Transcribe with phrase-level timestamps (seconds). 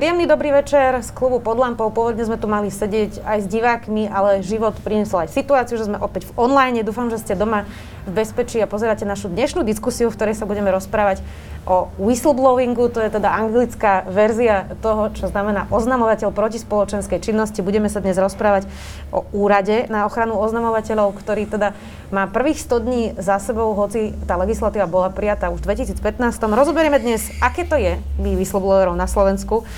[0.00, 1.92] Príjemný dobrý večer z klubu pod lampou.
[1.92, 6.00] Pôvodne sme tu mali sedieť aj s divákmi, ale život priniesol aj situáciu, že sme
[6.00, 6.80] opäť v online.
[6.80, 7.68] Dúfam, že ste doma
[8.08, 11.20] v bezpečí a pozeráte našu dnešnú diskusiu, v ktorej sa budeme rozprávať
[11.68, 17.60] o whistleblowingu, to je teda anglická verzia toho, čo znamená oznamovateľ proti spoločenskej činnosti.
[17.60, 18.64] Budeme sa dnes rozprávať
[19.12, 21.76] o úrade na ochranu oznamovateľov, ktorý teda
[22.08, 26.40] má prvých 100 dní za sebou, hoci tá legislatíva bola prijatá už v 2015.
[26.40, 29.68] Rozoberieme dnes, aké to je byť whistleblowerov na Slovensku,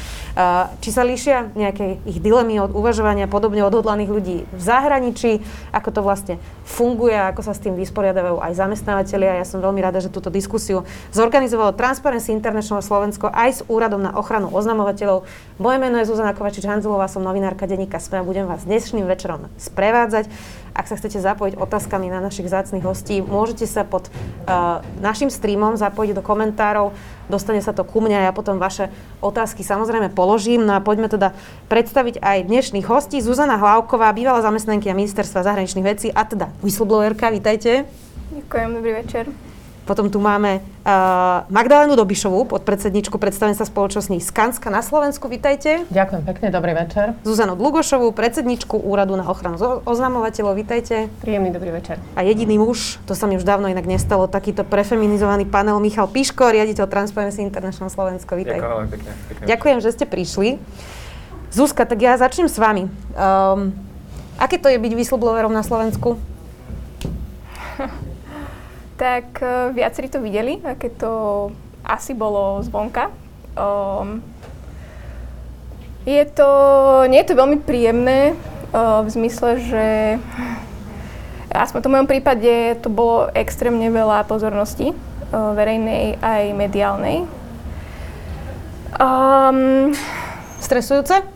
[0.80, 5.44] či sa líšia nejaké ich dilemy od uvažovania podobne odhodlaných ľudí v zahraničí,
[5.76, 9.42] ako to vlastne funguje, ako sa s tým vysporiadajú aj zamestnávateľia.
[9.42, 14.16] Ja som veľmi rada, že túto diskusiu zorganizovalo Transparency International Slovensko aj s Úradom na
[14.16, 15.28] ochranu oznamovateľov.
[15.60, 20.32] Moje meno je Zuzana Kovačič-Hanzelová, som novinárka denníka SME a budem vás dnešným večerom sprevádzať.
[20.72, 25.76] Ak sa chcete zapojiť otázkami na našich zácných hostí, môžete sa pod uh, našim streamom
[25.76, 26.96] zapojiť do komentárov,
[27.28, 28.88] dostane sa to ku mňa a ja potom vaše
[29.20, 30.64] otázky samozrejme položím.
[30.64, 31.36] No a poďme teda
[31.68, 33.20] predstaviť aj dnešných hostí.
[33.20, 37.84] Zuzana Hlavková, bývalá zamestnankyňa ministerstva zahraničných vecí a teda whistleblowerka, vítajte.
[38.32, 39.51] Ďakujem, dobrý večer.
[39.82, 45.26] Potom tu máme uh, Magdalénu Dobišovú, podpredsedničku predstavenstva spoločnosti Skanska na Slovensku.
[45.26, 45.82] Vítajte.
[45.90, 47.18] Ďakujem pekne, dobrý večer.
[47.26, 50.54] Zuzanu Dlugošovú, predsedničku Úradu na ochranu oznamovateľov.
[50.54, 51.10] Vítajte.
[51.18, 51.98] Príjemný dobrý večer.
[52.14, 56.54] A jediný muž, to sa mi už dávno inak nestalo, takýto prefeminizovaný panel Michal Piško,
[56.54, 58.38] riaditeľ Transparency International Slovensko.
[58.38, 58.62] Vítaj.
[58.62, 59.44] Ďakujem, pekne, pekne.
[59.50, 60.48] Ďakujem, že ste prišli.
[61.50, 62.86] Zuzka, tak ja začnem s vami.
[63.18, 63.74] Um,
[64.38, 66.22] aké to je byť whistleblowerom na Slovensku?
[69.02, 71.50] tak uh, viacerí to videli, aké to
[71.82, 73.10] asi bolo zvonka.
[73.58, 74.22] Um,
[76.06, 76.46] je to,
[77.10, 78.38] nie je to veľmi príjemné
[78.70, 79.86] uh, v zmysle, že
[81.50, 87.26] aspoň v mojom prípade to bolo extrémne veľa pozornosti, uh, verejnej aj mediálnej.
[89.02, 89.90] Um,
[90.62, 91.26] Stresujúce?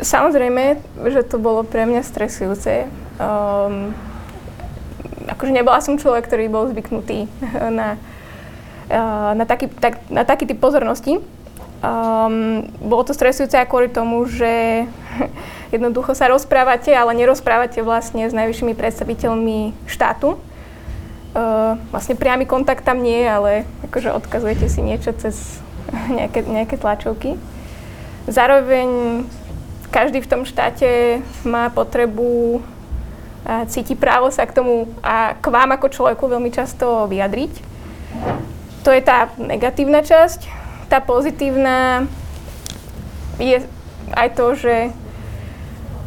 [0.00, 0.80] Samozrejme,
[1.12, 2.88] že to bolo pre mňa stresujúce.
[3.20, 3.92] Um,
[5.26, 7.26] akože nebola som človek, ktorý bol zvyknutý
[7.70, 7.98] na,
[9.34, 11.18] na, taký, tak, na taký typ pozornosti.
[11.76, 14.86] Um, bolo to stresujúce aj kvôli tomu, že
[15.74, 20.40] jednoducho sa rozprávate, ale nerozprávate vlastne s najvyššími predstaviteľmi štátu.
[21.36, 25.60] Uh, vlastne priamy kontakt tam nie ale akože odkazujete si niečo cez
[26.16, 27.36] nejaké, nejaké tlačovky.
[28.24, 29.22] Zároveň
[29.92, 32.64] každý v tom štáte má potrebu
[33.70, 37.52] cíti právo sa k tomu a k vám ako človeku veľmi často vyjadriť.
[38.82, 40.46] To je tá negatívna časť.
[40.90, 42.06] Tá pozitívna
[43.38, 43.62] je
[44.14, 44.74] aj to, že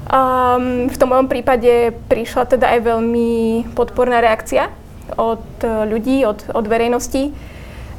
[0.08, 3.32] um, v tom mojom prípade prišla teda aj veľmi
[3.76, 4.72] podporná reakcia
[5.16, 7.32] od ľudí, od, od verejnosti.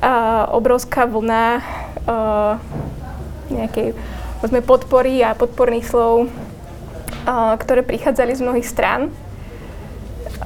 [0.00, 1.60] Uh, obrovská vlna
[2.08, 2.56] uh,
[3.52, 3.92] nejakej
[4.64, 9.12] podpory a podporných slov, uh, ktoré prichádzali z mnohých strán.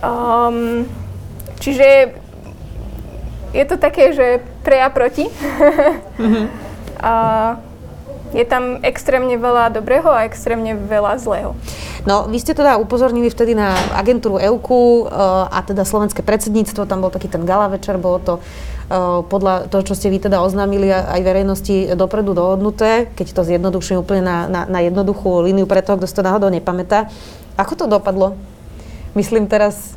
[0.04, 0.84] Um,
[1.58, 2.12] čiže
[3.54, 5.24] je to také, že pre a proti.
[5.30, 6.46] mm-hmm.
[7.04, 7.12] a
[8.34, 11.54] je tam extrémne veľa dobrého a extrémne veľa zlého.
[12.04, 17.00] No, vy ste teda upozornili vtedy na agentúru EUKU uh, a teda slovenské predsedníctvo, tam
[17.00, 20.92] bol taký ten gala večer, bolo to uh, podľa toho, čo ste vy teda oznámili
[20.92, 25.96] aj verejnosti dopredu dohodnuté, keď to zjednoduším úplne na, na, na jednoduchú líniu pre toho,
[25.96, 27.08] kto si to náhodou nepamätá.
[27.56, 28.36] Ako to dopadlo?
[29.14, 29.94] Myslím teraz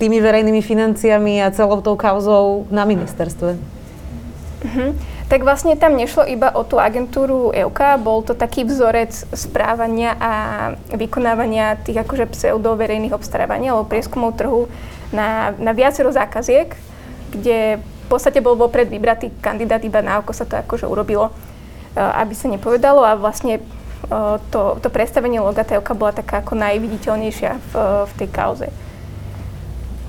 [0.00, 3.60] tými verejnými financiami a celou tou kauzou na ministerstve.
[4.64, 4.90] Uh-huh.
[5.30, 10.32] Tak vlastne tam nešlo iba o tú agentúru EUK, bol to taký vzorec správania a
[10.90, 14.66] vykonávania tých akože pseudoverejných obstarávaní alebo prieskumov trhu
[15.14, 16.74] na, na viacero zákaziek,
[17.30, 21.30] kde v podstate bol vopred vybratý kandidát, iba na oko sa to akože urobilo,
[21.94, 23.62] aby sa nepovedalo a vlastne
[24.50, 27.72] to, to predstavenie loga Teoka bola taká ako najviditeľnejšia v,
[28.08, 28.68] v tej kauze.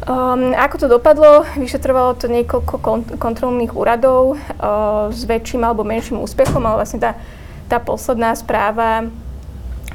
[0.02, 1.46] Um, ako to dopadlo?
[1.54, 7.12] Vyšetrovalo to niekoľko kont- kontrolných úradov uh, s väčším alebo menším úspechom, ale vlastne tá,
[7.70, 9.06] tá posledná správa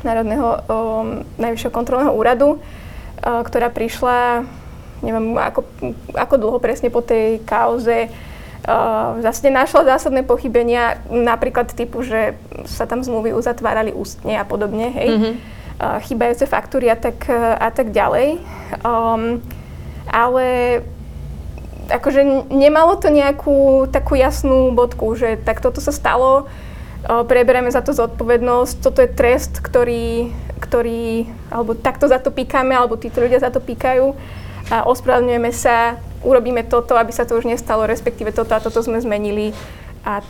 [0.06, 4.46] Národného um, najvyššieho kontrolného úradu, uh, ktorá prišla,
[5.02, 5.66] neviem ako,
[6.14, 8.35] ako dlho presne po tej kauze, uh,
[9.22, 12.34] zase našla zásadné pochybenia, napríklad typu, že
[12.66, 15.08] sa tam zmluvy uzatvárali ústne a podobne, hej.
[15.14, 15.34] Mm-hmm.
[15.76, 18.42] Uh, chýbajúce faktúry a tak, uh, a tak ďalej.
[18.82, 19.44] Um,
[20.10, 20.80] ale
[21.86, 26.50] akože nemalo to nejakú takú jasnú bodku, že tak toto sa stalo,
[27.06, 32.98] preberieme za to zodpovednosť, toto je trest, ktorý, ktorý, alebo takto za to píkame, alebo
[32.98, 34.18] títo ľudia za to píkajú
[34.66, 35.94] a ospravedlňujeme sa,
[36.26, 39.54] urobíme toto, aby sa to už nestalo, respektíve toto a toto sme zmenili
[40.02, 40.20] a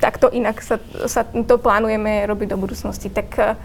[0.00, 3.12] takto inak sa, sa to plánujeme robiť do budúcnosti.
[3.12, 3.60] Tak,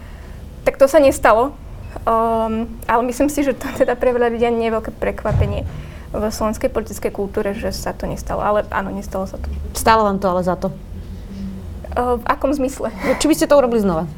[0.68, 1.56] tak to sa nestalo.
[2.08, 5.64] Um, ale myslím si, že to teda pre veľa ľudia nie je veľké prekvapenie
[6.12, 8.44] v slovenskej politickej kultúre, že sa to nestalo.
[8.44, 9.48] Ale áno, nestalo sa to.
[9.72, 10.68] Stalo vám to ale za to?
[11.92, 12.92] Uh, v akom zmysle?
[13.20, 14.08] Či by ste to urobili znova?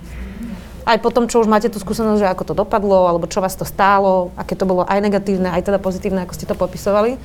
[0.84, 3.56] Aj po tom, čo už máte tú skúsenosť, že ako to dopadlo, alebo čo vás
[3.56, 7.16] to stálo, aké to bolo aj negatívne, aj teda pozitívne, ako ste to popisovali?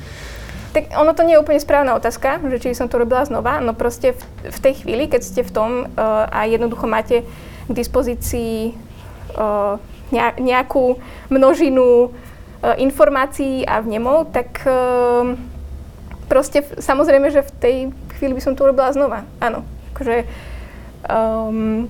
[0.71, 3.75] Tak ono to nie je úplne správna otázka, že či som to robila znova, no
[3.75, 7.27] proste v, v tej chvíli, keď ste v tom uh, a jednoducho máte
[7.67, 8.77] k dispozícii
[9.35, 9.75] uh,
[10.39, 15.35] nejakú množinu uh, informácií a vnemov, tak uh,
[16.29, 17.75] proste samozrejme, že v tej
[18.21, 19.25] chvíli by som to urobila znova.
[19.41, 19.65] Áno.
[19.97, 20.29] Akože,
[21.09, 21.89] um,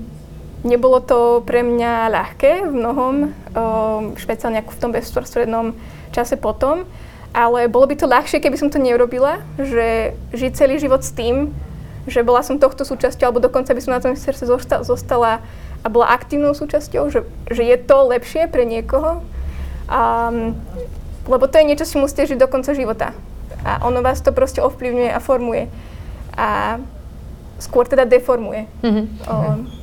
[0.59, 3.13] Nebolo to pre mňa ľahké v mnohom,
[4.19, 5.67] špeciálne ako v tom bezprostrednom
[6.11, 6.83] čase potom,
[7.31, 11.56] ale bolo by to ľahšie, keby som to neurobila, že žiť celý život s tým,
[12.09, 15.31] že bola som tohto súčasťou, alebo dokonca by som na tom ministerstve zostala, zostala
[15.79, 19.23] a bola aktívnou súčasťou, že, že je to lepšie pre niekoho.
[19.88, 20.59] Um,
[21.29, 23.15] lebo to je niečo, čo musíte žiť do konca života.
[23.63, 25.71] A ono vás to proste ovplyvňuje a formuje.
[26.35, 26.79] A
[27.61, 28.65] skôr teda deformuje.
[28.83, 29.06] Mm-hmm.
[29.29, 29.78] Um,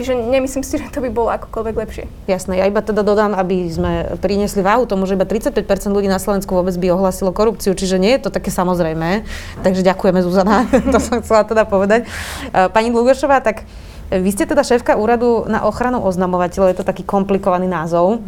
[0.00, 2.04] Čiže nemyslím si, že to by bolo akokoľvek lepšie.
[2.24, 5.60] Jasné, ja iba teda dodám, aby sme priniesli váhu tomu, že iba 35%
[5.92, 9.28] ľudí na Slovensku vôbec by ohlasilo korupciu, čiže nie je to také samozrejme.
[9.60, 10.64] Takže ďakujeme Zuzana,
[10.96, 12.08] to som chcela teda povedať.
[12.48, 13.68] E, pani Dlugošová, tak
[14.08, 18.24] vy ste teda šéfka úradu na ochranu oznamovateľov, je to taký komplikovaný názov.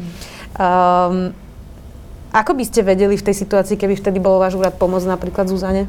[0.61, 1.33] Um,
[2.37, 5.89] ako by ste vedeli v tej situácii, keby vtedy bol váš úrad pomôcť napríklad Zuzane?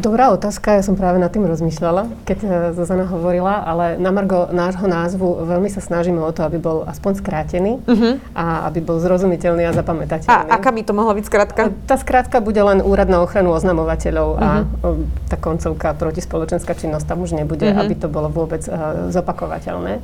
[0.00, 4.48] Dobrá otázka, ja som práve nad tým rozmýšľala, keď e, Zuzana hovorila, ale na margo
[4.48, 8.16] nášho názvu veľmi sa snažíme o to, aby bol aspoň skrátený uh-huh.
[8.32, 10.32] a aby bol zrozumiteľný a zapamätateľný.
[10.32, 11.62] A aká by to mohla byť skratka?
[11.68, 14.40] E, tá skratka bude len Úrad na ochranu oznamovateľov uh-huh.
[14.40, 15.04] a mhm.
[15.28, 17.84] tá koncovka protispoločenská činnosť tam už nebude, uh-huh.
[17.84, 20.00] aby to bolo vôbec uh, zopakovateľné.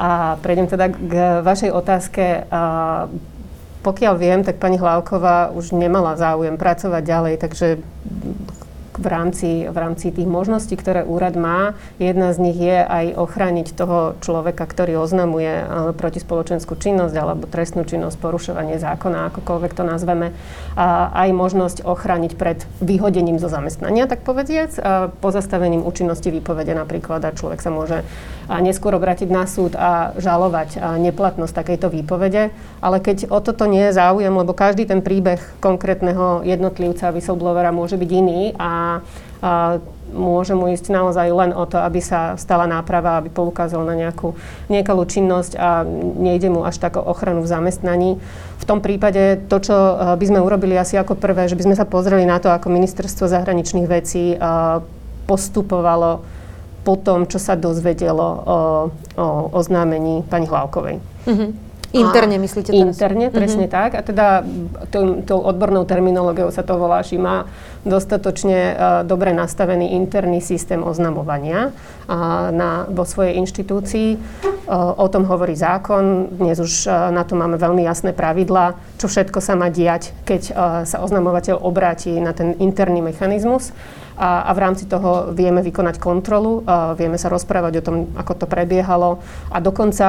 [0.00, 2.48] A prejdem teda k vašej otázke.
[2.48, 3.12] Uh,
[3.84, 7.66] pokiaľ viem, tak pani Hlavková už nemala záujem pracovať ďalej, takže
[8.98, 11.78] v rámci, v rámci tých možností, ktoré úrad má.
[12.02, 17.86] Jedna z nich je aj ochrániť toho človeka, ktorý oznamuje eh, protispoločenskú činnosť alebo trestnú
[17.86, 20.34] činnosť, porušovanie zákona, akokoľvek to nazveme.
[20.74, 27.22] A aj možnosť ochrániť pred vyhodením zo zamestnania, tak povediac, a pozastavením účinnosti výpovede napríklad
[27.24, 28.02] a človek sa môže
[28.48, 32.50] neskôr obrátiť na súd a žalovať neplatnosť takejto výpovede.
[32.80, 38.00] Ale keď o toto nie je záujem, lebo každý ten príbeh konkrétneho jednotlivca, whistleblowera môže
[38.00, 38.87] byť iný a,
[39.38, 43.94] a môže mu ísť naozaj len o to, aby sa stala náprava, aby poukázal na
[43.94, 44.34] nejakú
[44.72, 45.84] niekalú činnosť a
[46.18, 48.10] nejde mu až tak o ochranu v zamestnaní.
[48.58, 49.76] V tom prípade to, čo
[50.16, 53.28] by sme urobili asi ako prvé, že by sme sa pozreli na to, ako ministerstvo
[53.28, 54.34] zahraničných vecí
[55.28, 56.24] postupovalo
[56.88, 58.58] po tom, čo sa dozvedelo o,
[59.20, 61.04] o oznámení pani Hlavkovej.
[61.28, 61.67] Mm-hmm.
[61.88, 63.00] Interne myslíte teraz?
[63.00, 63.80] Interne, presne mm-hmm.
[63.80, 63.90] tak.
[63.96, 64.26] A teda
[65.24, 67.48] tou odbornou terminológiou sa to volá, že má
[67.88, 68.76] dostatočne uh,
[69.08, 74.20] dobre nastavený interný systém oznamovania uh, na, vo svojej inštitúcii.
[74.68, 76.28] Uh, o tom hovorí zákon.
[76.36, 80.42] Dnes už uh, na to máme veľmi jasné pravidlá, čo všetko sa má diať, keď
[80.52, 80.54] uh,
[80.84, 83.72] sa oznamovateľ obráti na ten interný mechanizmus
[84.18, 88.44] a, a v rámci toho vieme vykonať kontrolu, a vieme sa rozprávať o tom, ako
[88.44, 90.06] to prebiehalo a dokonca,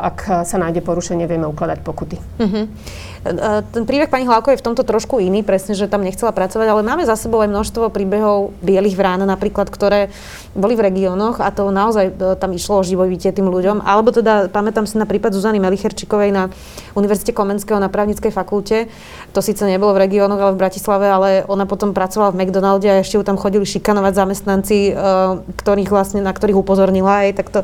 [0.00, 2.16] ak sa nájde porušenie, vieme ukladať pokuty.
[2.40, 2.64] Uh-huh.
[3.60, 6.80] Ten príbeh pani Hlavko je v tomto trošku iný, presne, že tam nechcela pracovať, ale
[6.80, 10.08] máme za sebou aj množstvo príbehov bielých vrán napríklad, ktoré
[10.50, 13.86] boli v regiónoch a to naozaj e, tam išlo o živobytie tým ľuďom.
[13.86, 16.50] Alebo teda pamätám si na prípad Zuzany Melicherčikovej na
[16.98, 18.90] Univerzite Komenského na právnickej fakulte.
[19.30, 22.98] To síce nebolo v regiónoch, ale v Bratislave, ale ona potom pracovala v McDonalde a
[22.98, 24.92] ešte ju tam chodili šikanovať zamestnanci, e,
[25.54, 27.22] ktorých vlastne, na ktorých upozornila.
[27.26, 27.60] Aj, tak to,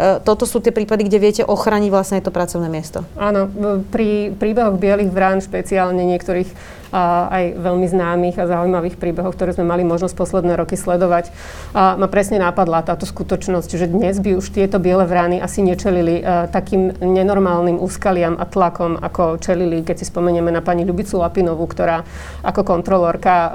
[0.00, 3.04] e, toto sú tie prípady, kde viete ochraniť vlastne to pracovné miesto.
[3.20, 3.52] Áno,
[3.92, 9.86] pri príbehoch bielých vrán, špeciálne niektorých aj veľmi známych a zaujímavých príbehov, ktoré sme mali
[9.86, 11.30] možnosť posledné roky sledovať,
[11.74, 16.50] ma presne napadla táto skutočnosť, že dnes by už tieto biele vrány asi nečelili uh,
[16.50, 22.02] takým nenormálnym úskaliam a tlakom, ako čelili, keď si spomenieme na pani Ľubicu Lapinovú, ktorá
[22.42, 23.50] ako kontrolórka uh,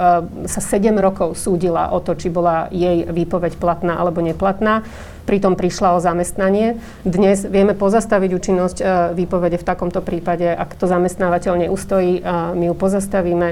[0.47, 4.87] sa 7 rokov súdila o to, či bola jej výpoveď platná alebo neplatná
[5.25, 6.77] pritom prišla o zamestnanie.
[7.01, 8.85] Dnes vieme pozastaviť účinnosť e,
[9.17, 10.45] výpovede v takomto prípade.
[10.47, 13.47] Ak to zamestnávateľ neustojí, e, my ju pozastavíme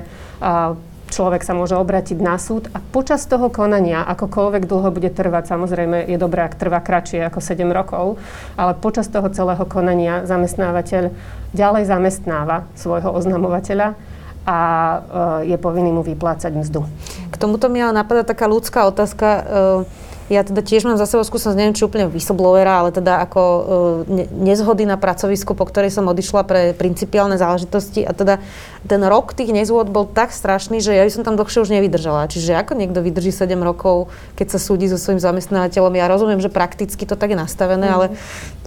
[1.13, 6.09] človek sa môže obratiť na súd a počas toho konania, akokoľvek dlho bude trvať, samozrejme
[6.09, 8.17] je dobré, ak trvá kratšie ako 7 rokov,
[8.57, 11.13] ale počas toho celého konania zamestnávateľ
[11.53, 13.93] ďalej zamestnáva svojho oznamovateľa
[14.43, 14.97] a e,
[15.53, 16.81] je povinný mu vyplácať mzdu.
[17.29, 19.27] K tomuto mi ale napadá taká ľudská otázka.
[20.31, 23.63] Ja teda tiež mám za sebou skúsenosť, neviem, či úplne whistleblowera, ale teda ako uh,
[24.07, 28.39] ne- nezhody na pracovisku, po ktorej som odišla pre principiálne záležitosti a teda
[28.83, 32.27] ten rok tých nezhôd bol tak strašný, že ja by som tam dlhšie už nevydržala.
[32.27, 36.51] Čiže ako niekto vydrží 7 rokov, keď sa súdi so svojím zamestnávateľom, ja rozumiem, že
[36.51, 37.95] prakticky to tak je nastavené, mm.
[37.95, 38.05] ale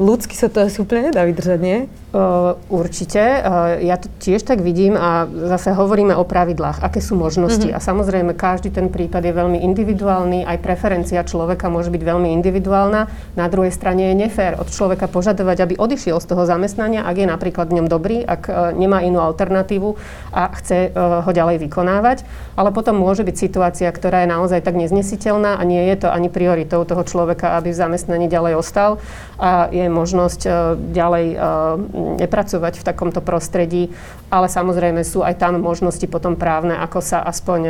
[0.00, 1.78] ľudsky sa to asi úplne nedá vydržať, nie?
[2.16, 3.20] Uh, určite.
[3.20, 7.68] Uh, ja to tiež tak vidím a zase hovoríme o pravidlách, aké sú možnosti.
[7.68, 7.76] Mm-hmm.
[7.76, 13.08] A samozrejme, každý ten prípad je veľmi individuálny, aj preferencia človeka môže byť veľmi individuálna.
[13.40, 17.26] Na druhej strane je nefér od človeka požadovať, aby odišiel z toho zamestnania, ak je
[17.26, 19.96] napríklad v ňom dobrý, ak uh, nemá inú alternatívu
[20.36, 22.28] a chce uh, ho ďalej vykonávať.
[22.60, 26.28] Ale potom môže byť situácia, ktorá je naozaj tak neznesiteľná a nie je to ani
[26.28, 29.00] prioritou toho človeka, aby v zamestnaní ďalej ostal
[29.40, 31.26] a je možnosť uh, ďalej
[32.20, 33.94] nepracovať v takomto prostredí,
[34.32, 37.60] ale samozrejme sú aj tam možnosti potom právne, ako sa aspoň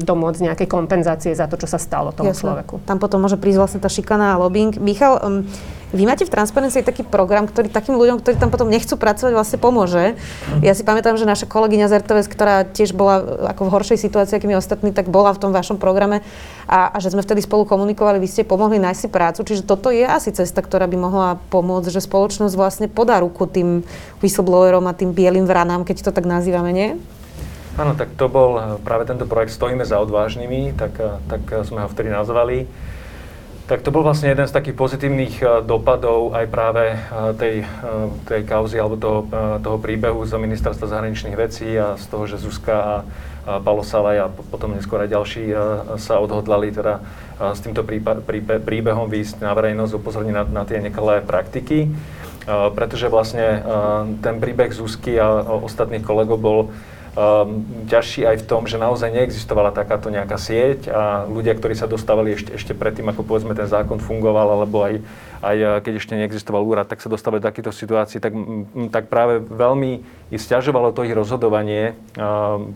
[0.00, 2.48] domôcť nejakej kompenzácie za to, čo sa stalo tomu Jasne.
[2.48, 2.74] človeku.
[2.88, 4.78] Tam potom môže prísť vlastne tá šikana a lobbying.
[4.78, 5.18] Michal,
[5.88, 9.56] vy máte v Transparency taký program, ktorý takým ľuďom, ktorí tam potom nechcú pracovať, vlastne
[9.56, 10.20] pomôže.
[10.60, 13.98] Ja si pamätám, že naša kolegyňa z RTVS, ktorá tiež bola eh, ako v horšej
[14.04, 16.20] situácii, akými ostatní, tak bola v tom vašom programe
[16.68, 19.40] a, a že sme vtedy spolu komunikovali, vy ste pomohli nájsť si prácu.
[19.48, 23.80] Čiže toto je asi cesta, ktorá by mohla pomôcť, že spoločnosť vlastne podá ruku tým
[24.20, 27.00] whistleblowerom a tým bielým vranám, keď to tak nazývame, nie?
[27.80, 31.80] Áno, tak to bol eh, práve tento projekt Stojíme za odvážnymi, tak, eh, tak sme
[31.80, 32.68] ho vtedy nazvali.
[33.68, 38.08] Tak to bol vlastne jeden z takých pozitívnych uh, dopadov aj práve uh, tej, uh,
[38.24, 39.28] tej kauzy alebo toho,
[39.60, 42.96] toho príbehu z ministerstva zahraničných vecí a z toho, že Zuzka a,
[43.60, 45.44] Palo Salaj a potom neskôr aj ďalší
[45.96, 47.00] sa odhodlali teda
[47.40, 47.80] s týmto
[48.60, 51.88] príbehom výjsť na verejnosť, upozorniť na, na tie nekalé praktiky.
[52.44, 53.64] Pretože vlastne
[54.20, 56.58] ten príbeh Zuzky a ostatných kolegov bol
[57.16, 61.88] um, ťažší aj v tom, že naozaj neexistovala takáto nejaká sieť a ľudia, ktorí sa
[61.88, 65.00] dostávali ešte, ešte predtým, ako povedzme ten zákon fungoval, alebo aj,
[65.40, 68.34] aj keď ešte neexistoval úrad, tak sa dostávali do takýchto situácií, tak,
[68.92, 70.02] tak práve veľmi
[70.34, 71.96] stiažovalo to ich rozhodovanie,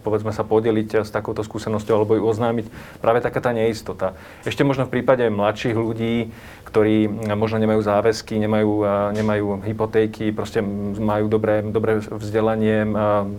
[0.01, 2.67] povedzme sa podeliť s takouto skúsenosťou alebo ju oznámiť,
[3.05, 4.17] práve taká tá neistota.
[4.49, 6.33] Ešte možno v prípade mladších ľudí,
[6.73, 7.05] ktorí
[7.37, 8.81] možno nemajú záväzky, nemajú,
[9.13, 10.65] nemajú hypotéky, proste
[10.97, 12.89] majú dobré, dobré vzdelanie,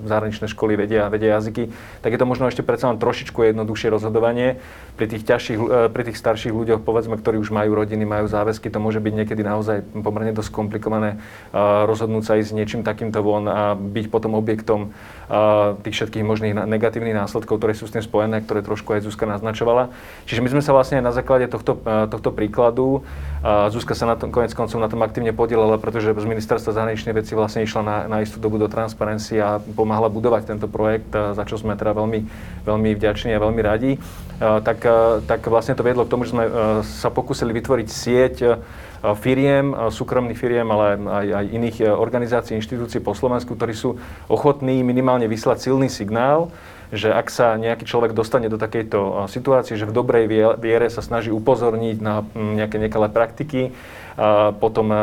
[0.05, 1.73] zahraničné školy vedia, vedia jazyky,
[2.05, 4.61] tak je to možno ešte predsa len trošičku jednoduchšie rozhodovanie.
[4.93, 8.69] Pri tých, ťažších, e, pri tých starších ľuďoch, povedzme, ktorí už majú rodiny, majú záväzky,
[8.69, 11.17] to môže byť niekedy naozaj pomerne dosť komplikované
[11.89, 14.93] rozhodnúť sa ísť s niečím takýmto von a byť potom objektom
[15.81, 19.89] tých všetkých možných negatívnych následkov, ktoré sú s tým spojené, ktoré trošku aj Zuzka naznačovala.
[20.29, 23.01] Čiže my sme sa vlastne na základe tohto, tohto príkladu,
[23.43, 27.35] Zuzka sa na tom, konec koncov na tom aktívne podielala, pretože z ministerstva zahraničnej veci
[27.35, 31.59] vlastne išla na, na istú dobu do Transparency a pomáhala budovať tento projekt, za čo
[31.59, 32.23] sme teda veľmi,
[32.63, 33.91] veľmi vďační a veľmi radi.
[34.39, 34.79] Tak,
[35.27, 36.47] tak vlastne to viedlo k tomu, že sme
[36.87, 38.35] sa pokúsili vytvoriť sieť
[39.19, 43.99] firiem, súkromných firiem, ale aj, aj iných organizácií, inštitúcií po Slovensku, ktorí sú
[44.31, 46.47] ochotní minimálne vyslať silný signál,
[46.91, 50.25] že ak sa nejaký človek dostane do takejto situácie, že v dobrej
[50.59, 53.71] viere sa snaží upozorniť na nejaké nekalé praktiky,
[54.13, 54.93] a potom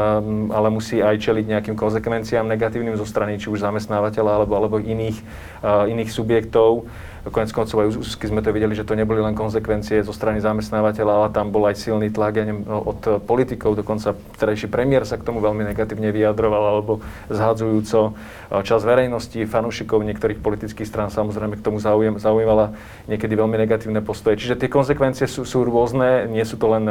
[0.54, 5.18] ale musí aj čeliť nejakým konsekvenciám negatívnym zo strany či už zamestnávateľa alebo, alebo iných,
[5.66, 6.86] iných subjektov,
[7.28, 11.12] Konec koncov aj úzky sme to videli, že to neboli len konsekvencie zo strany zamestnávateľa,
[11.12, 15.28] ale tam bol aj silný tlak ja neviem, od politikov, dokonca vtedajší premiér sa k
[15.28, 18.16] tomu veľmi negatívne vyjadroval, alebo zhadzujúco
[18.64, 22.72] čas verejnosti, fanúšikov niektorých politických strán samozrejme k tomu zaujíma, zaujímala
[23.04, 24.40] niekedy veľmi negatívne postoje.
[24.40, 26.88] Čiže tie konsekvencie sú, sú rôzne, nie sú to len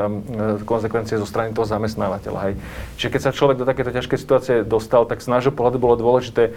[0.64, 2.40] konsekvencie zo strany toho zamestnávateľa.
[2.48, 2.54] Hej.
[3.02, 6.54] Čiže keď sa človek do takéto ťažkej situácie dostal, tak z nášho pohľadu bolo dôležité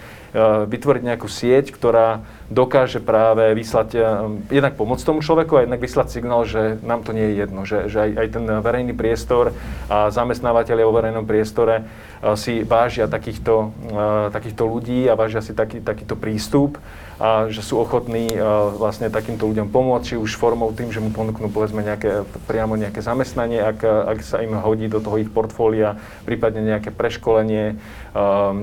[0.69, 4.03] vytvoriť nejakú sieť, ktorá dokáže práve vyslať, eh,
[4.51, 7.87] jednak pomôcť tomu človeku a jednak vyslať signál, že nám to nie je jedno, že,
[7.87, 9.55] že aj, aj ten verejný priestor
[9.87, 15.55] a zamestnávateľia vo verejnom priestore eh, si vážia takýchto, eh, takýchto ľudí a vážia si
[15.55, 16.79] taký, takýto prístup
[17.21, 18.33] a že sú ochotní
[18.77, 23.05] vlastne takýmto ľuďom pomôcť, či už formou tým, že mu ponúknú povedzme nejaké, priamo nejaké
[23.05, 27.77] zamestnanie, ak, ak sa im hodí do toho ich portfólia, prípadne nejaké preškolenie,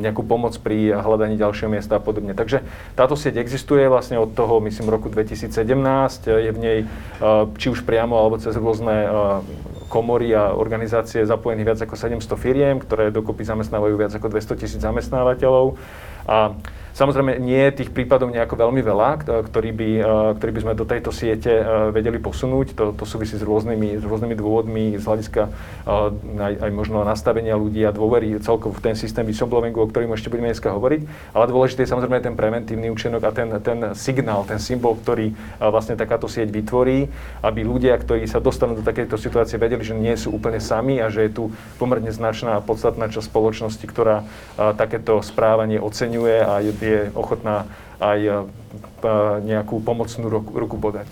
[0.02, 2.34] nejakú pomoc pri hľadaní ďalšieho miesta a podobne.
[2.34, 2.62] Takže
[2.94, 5.50] táto sieť existuje vlastne od toho, myslím, roku 2017.
[6.26, 6.78] Je v nej
[7.58, 9.10] či už priamo alebo cez rôzne
[9.90, 14.80] komory a organizácie zapojených viac ako 700 firiem, ktoré dokopy zamestnávajú viac ako 200 tisíc
[14.82, 15.74] zamestnávateľov.
[16.30, 16.54] A
[17.00, 19.90] Samozrejme, nie je tých prípadov nejako veľmi veľa, ktorý by,
[20.36, 21.48] ktorý by sme do tejto siete
[21.96, 22.76] vedeli posunúť.
[22.76, 25.48] To, to súvisí s rôznymi, s rôznymi dôvodmi z hľadiska
[26.36, 30.28] aj, aj možno nastavenia ľudí a dôvery celkovo v ten systém whistleblowingu, o ktorým ešte
[30.28, 31.32] budeme dneska hovoriť.
[31.32, 35.96] Ale dôležité je samozrejme ten preventívny účinok a ten, ten signál, ten symbol, ktorý vlastne
[35.96, 37.08] takáto sieť vytvorí,
[37.40, 41.08] aby ľudia, ktorí sa dostanú do takejto situácie, vedeli, že nie sú úplne sami a
[41.08, 41.42] že je tu
[41.80, 44.28] pomerne značná a podstatná časť spoločnosti, ktorá
[44.76, 47.70] takéto správanie oceňuje a je, je ochotná
[48.00, 48.50] aj
[49.44, 51.08] nejakú pomocnú ruku, ruku podať.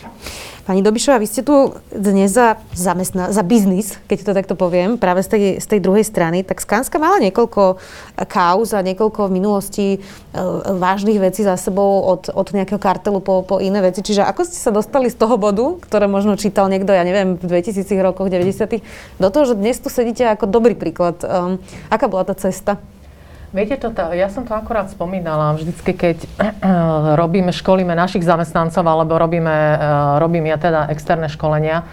[0.68, 5.24] Pani Dobišová, vy ste tu dnes za, zamestna- za biznis, keď to takto poviem, práve
[5.24, 6.44] z tej, z tej druhej strany.
[6.44, 7.80] Tak Skanska mala niekoľko
[8.28, 9.98] kauz a niekoľko v minulosti e,
[10.76, 14.04] vážnych vecí za sebou od, od nejakého kartelu po, po iné veci.
[14.04, 17.48] Čiže ako ste sa dostali z toho bodu, ktoré možno čítal niekto, ja neviem, v
[17.48, 18.84] 2000 rokoch, 90
[19.16, 21.16] do toho, že dnes tu sedíte ako dobrý príklad.
[21.24, 21.56] Um,
[21.88, 22.76] aká bola tá cesta?
[23.48, 26.28] Viete to, ja som to akorát spomínala, vždycky keď
[27.16, 29.78] robíme, školíme našich zamestnancov, alebo robíme, eh,
[30.20, 31.88] robím ja teda externé školenia,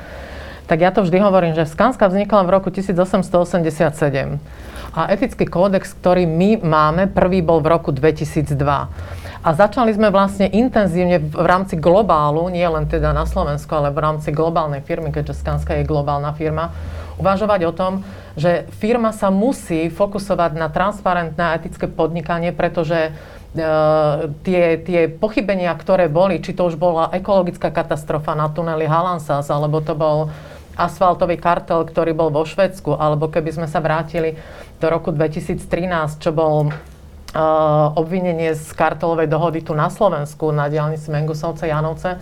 [0.68, 4.42] tak ja to vždy hovorím, že Skanska vznikla v roku 1887.
[4.98, 8.90] A etický kódex, ktorý my máme, prvý bol v roku 2002.
[9.46, 14.02] A začali sme vlastne intenzívne v rámci globálu, nie len teda na Slovensku, ale v
[14.02, 16.74] rámci globálnej firmy, keďže Skanska je globálna firma,
[17.20, 17.94] uvažovať o tom,
[18.36, 23.16] že firma sa musí fokusovať na transparentné a etické podnikanie, pretože
[23.56, 29.48] Uh, tie, tie pochybenia, ktoré boli, či to už bola ekologická katastrofa na tuneli Halansas,
[29.48, 30.28] alebo to bol
[30.76, 34.36] asfaltový kartel, ktorý bol vo Švedsku, alebo keby sme sa vrátili
[34.84, 35.64] do roku 2013,
[36.20, 42.20] čo bol uh, obvinenie z kartelovej dohody tu na Slovensku, na diálnici Mengusovce Janovce.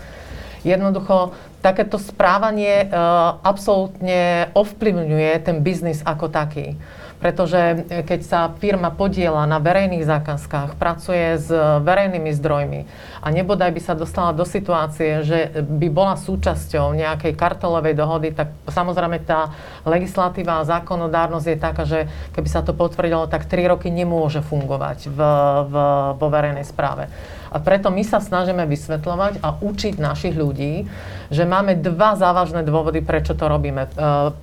[0.62, 6.76] Jednoducho takéto správanie uh, absolútne ovplyvňuje ten biznis ako taký.
[7.24, 11.48] Pretože e, keď sa firma podiela na verejných zákazkách, pracuje s
[11.80, 12.80] verejnými zdrojmi
[13.24, 18.52] a nebodaj by sa dostala do situácie, že by bola súčasťou nejakej kartelovej dohody, tak
[18.68, 19.56] samozrejme tá
[19.88, 25.08] legislatíva a zákonodárnosť je taká, že keby sa to potvrdilo, tak 3 roky nemôže fungovať
[25.08, 25.18] v,
[25.64, 25.74] v,
[26.20, 27.08] vo verejnej správe.
[27.54, 30.90] A preto my sa snažíme vysvetľovať a učiť našich ľudí,
[31.30, 33.86] že máme dva závažné dôvody, prečo to robíme.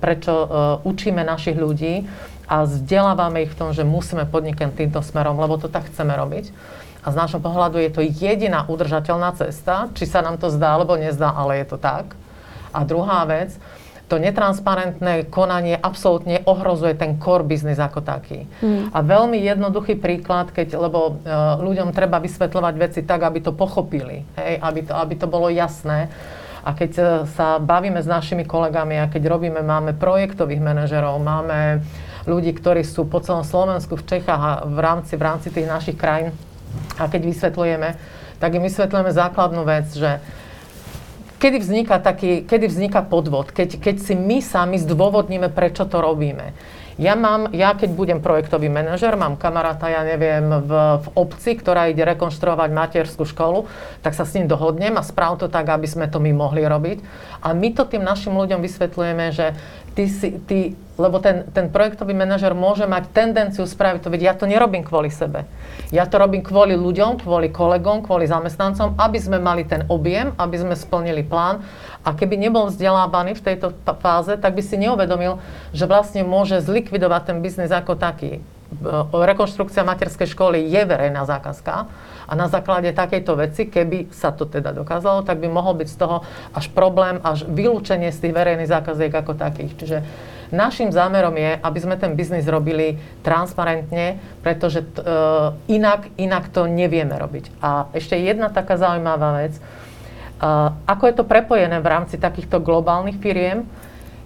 [0.00, 0.32] Prečo
[0.80, 2.08] učíme našich ľudí
[2.52, 6.52] a vzdelávame ich v tom, že musíme podnikať týmto smerom, lebo to tak chceme robiť.
[7.00, 11.00] A z nášho pohľadu je to jediná udržateľná cesta, či sa nám to zdá alebo
[11.00, 12.12] nezdá, ale je to tak.
[12.76, 13.56] A druhá vec,
[14.12, 18.44] to netransparentné konanie absolútne ohrozuje ten core business ako taký.
[18.60, 18.92] Mm.
[18.92, 24.28] A veľmi jednoduchý príklad, keď, lebo uh, ľuďom treba vysvetľovať veci tak, aby to pochopili,
[24.36, 26.12] hej, aby, to, aby to bolo jasné.
[26.60, 31.80] A keď uh, sa bavíme s našimi kolegami a keď robíme, máme projektových manažerov, máme
[32.24, 35.96] ľudí, ktorí sú po celom Slovensku, v Čechách a v rámci, v rámci tých našich
[35.98, 36.34] krajín.
[36.96, 37.88] A keď vysvetľujeme,
[38.42, 40.18] tak im vysvetľujeme základnú vec, že
[41.42, 46.54] kedy vzniká, taký, kedy vzniká podvod, keď, keď si my sami zdôvodníme, prečo to robíme.
[47.00, 51.88] Ja mám, ja keď budem projektový manažer, mám kamaráta, ja neviem, v, v obci, ktorá
[51.88, 53.64] ide rekonštruovať materskú školu,
[54.04, 56.98] tak sa s ním dohodnem a správ to tak, aby sme to my mohli robiť.
[57.42, 59.58] A my to tým našim ľuďom vysvetľujeme, že
[59.92, 64.34] ty si, ty, lebo ten, ten projektový manažer môže mať tendenciu spraviť to, veď ja
[64.38, 65.44] to nerobím kvôli sebe.
[65.92, 70.56] Ja to robím kvôli ľuďom, kvôli kolegom, kvôli zamestnancom, aby sme mali ten objem, aby
[70.56, 71.60] sme splnili plán.
[72.02, 75.38] A keby nebol vzdelávaný v tejto fáze, tak by si neuvedomil,
[75.76, 78.40] že vlastne môže zlikvidovať ten biznis ako taký.
[79.12, 81.86] Rekonštrukcia materskej školy je verejná zákazka
[82.24, 85.96] a na základe takejto veci, keby sa to teda dokázalo, tak by mohol byť z
[86.00, 86.24] toho
[86.56, 89.72] až problém, až vylúčenie z tých verejných zákaziek ako takých.
[89.76, 89.98] Čiže
[90.48, 96.64] našim zámerom je, aby sme ten biznis robili transparentne, pretože t, e, inak, inak to
[96.64, 97.52] nevieme robiť.
[97.60, 99.56] A ešte jedna taká zaujímavá vec.
[99.56, 99.62] E,
[100.88, 103.68] ako je to prepojené v rámci takýchto globálnych firiem,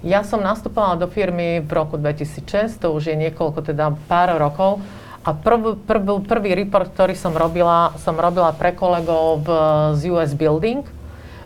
[0.07, 4.79] ja som nastupovala do firmy v roku 2006, to už je niekoľko, teda pár rokov,
[5.27, 9.49] a prv, prv, prvý report, ktorý som robila, som robila pre kolegov v,
[9.99, 10.87] z US Building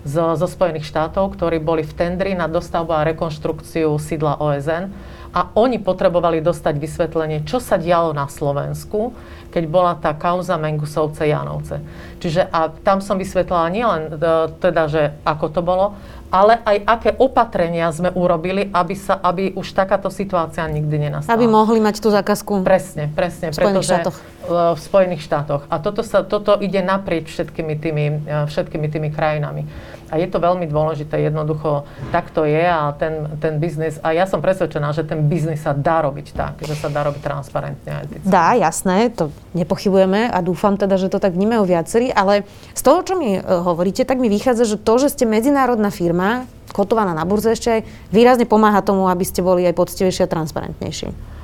[0.05, 4.93] zo, zo Spojených štátov, ktorí boli v tendri na dostavbu a rekonštrukciu sídla OSN
[5.31, 9.15] a oni potrebovali dostať vysvetlenie, čo sa dialo na Slovensku,
[9.49, 11.81] keď bola tá kauza Mengusovce Janovce.
[12.19, 14.15] Čiže a tam som vysvetlila nielen e,
[14.59, 15.95] teda, že ako to bolo,
[16.31, 21.35] ale aj aké opatrenia sme urobili, aby, sa, aby už takáto situácia nikdy nenastala.
[21.35, 24.17] Aby mohli mať tú zákazku presne, presne, v Spojených štátoch.
[24.47, 25.63] v Spojených štátoch.
[25.67, 29.67] A toto, sa, toto ide naprieč všetkými tými, e, všetkými tými krajinami.
[30.11, 34.27] A je to veľmi dôležité, jednoducho tak to je a ten, ten biznis, a ja
[34.27, 38.11] som presvedčená, že ten biznis sa dá robiť tak, že sa dá robiť transparentne.
[38.27, 42.43] Dá, jasné, to nepochybujeme a dúfam teda, že to tak vnímajú viacerí, ale
[42.75, 46.51] z toho, čo mi uh, hovoríte, tak mi vychádza, že to, že ste medzinárodná firma,
[46.75, 47.81] kotovaná na burze ešte aj,
[48.15, 51.40] výrazne pomáha tomu, aby ste boli aj poctivejší a transparentnejší.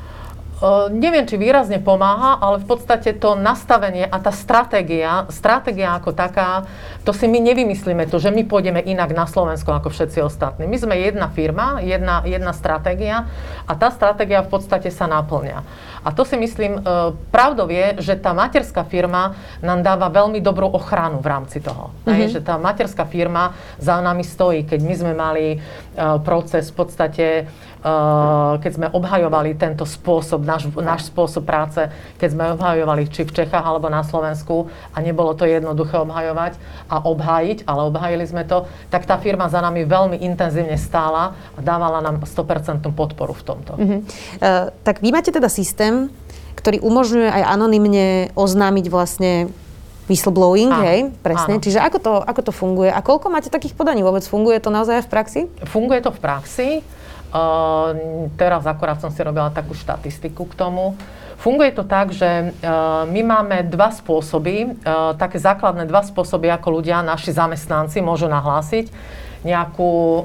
[0.57, 6.17] Uh, neviem, či výrazne pomáha, ale v podstate to nastavenie a tá stratégia, stratégia ako
[6.17, 6.65] taká,
[7.05, 10.65] to si my nevymyslíme to, že my pôjdeme inak na Slovensku ako všetci ostatní.
[10.65, 13.29] My sme jedna firma, jedna, jedna stratégia
[13.69, 15.61] a tá stratégia v podstate sa naplňa.
[16.07, 20.71] A to si myslím, uh, pravdou je, že tá materská firma nám dáva veľmi dobrú
[20.71, 21.91] ochranu v rámci toho.
[21.91, 22.15] Mm-hmm.
[22.15, 26.75] Hej, že tá materská firma za nami stojí, keď my sme mali uh, proces v
[26.79, 27.27] podstate
[27.87, 31.79] Eh, keď sme obhajovali tento spôsob, náš, náš spôsob práce,
[32.19, 36.59] keď sme obhajovali či v Čechách alebo na Slovensku a nebolo to jednoduché obhajovať
[36.91, 41.59] a obhájiť, ale obhajili sme to, tak tá firma za nami veľmi intenzívne stála a
[41.63, 43.73] dávala nám 100% podporu v tomto.
[43.79, 44.01] Uh-huh.
[44.43, 45.96] Uh, tak vy máte teda systém,
[46.57, 49.53] ktorý umožňuje aj anonymne oznámiť vlastne
[50.07, 51.59] whistleblowing, áno, hej, presne.
[51.59, 51.63] Áno.
[51.63, 54.23] Čiže ako to, ako to funguje a koľko máte takých podaní vôbec?
[54.23, 55.41] Funguje to naozaj v praxi?
[55.67, 56.69] Funguje to v praxi.
[57.35, 60.95] Uh, teraz akorát som si robila takú štatistiku k tomu.
[61.37, 66.81] Funguje to tak, že uh, my máme dva spôsoby, uh, také základné dva spôsoby, ako
[66.81, 68.89] ľudia, naši zamestnanci môžu nahlásiť
[69.43, 70.25] nejakú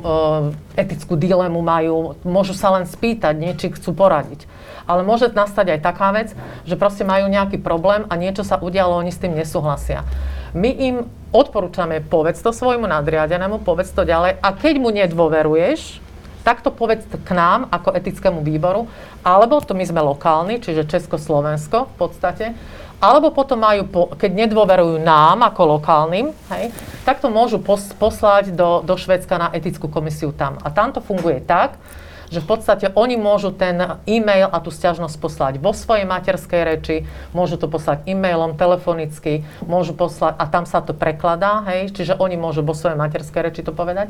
[0.77, 4.47] etickú dilemu majú, môžu sa len spýtať, nie, či chcú poradiť.
[4.87, 6.35] Ale môže nastať aj taká vec,
[6.67, 10.03] že proste majú nejaký problém a niečo sa udialo, oni s tým nesúhlasia.
[10.51, 16.03] My im odporúčame, povedz to svojmu nadriadenému, povedz to ďalej a keď mu nedôveruješ,
[16.41, 18.89] tak to povedz k nám ako etickému výboru,
[19.21, 22.45] alebo to my sme lokálni, čiže Česko-Slovensko v podstate,
[23.01, 26.69] alebo potom majú, keď nedôverujú nám ako lokálnym, hej,
[27.01, 30.61] tak to môžu pos- poslať do, do Švedska na etickú komisiu tam.
[30.61, 31.81] A tam to funguje tak,
[32.31, 33.75] že v podstate oni môžu ten
[34.07, 36.95] e-mail a tú stiažnosť poslať vo svojej materskej reči,
[37.35, 42.39] môžu to poslať e-mailom, telefonicky, môžu poslať, a tam sa to prekladá, hej, čiže oni
[42.39, 44.07] môžu vo svojej materskej reči to povedať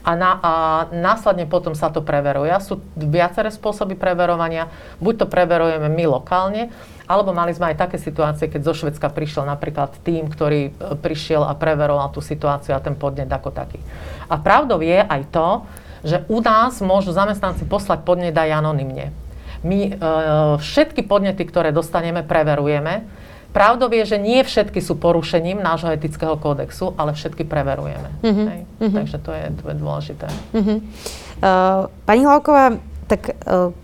[0.00, 0.52] a, na, a
[0.90, 2.48] následne potom sa to preveruje.
[2.64, 4.72] Sú viaceré spôsoby preverovania.
[4.96, 6.72] Buď to preverujeme my lokálne,
[7.04, 11.44] alebo mali sme aj také situácie, keď zo Švedska prišiel napríklad tým, ktorý e, prišiel
[11.44, 13.82] a preveroval tú situáciu a ten podnet ako taký.
[14.30, 15.48] A pravdou je aj to,
[16.00, 19.12] že u nás môžu zamestnanci poslať podnet aj anonymne.
[19.60, 19.92] My e,
[20.56, 23.04] všetky podnety, ktoré dostaneme, preverujeme
[23.50, 28.10] Pravdou je, že nie všetky sú porušením nášho etického kódexu, ale všetky preverujeme.
[28.22, 28.60] Hej?
[28.78, 28.94] Uh-huh.
[29.02, 30.26] Takže to je, to je dôležité.
[30.54, 30.78] Uh-huh.
[31.42, 32.78] Uh, pani Hlavková,
[33.10, 33.74] tak uh,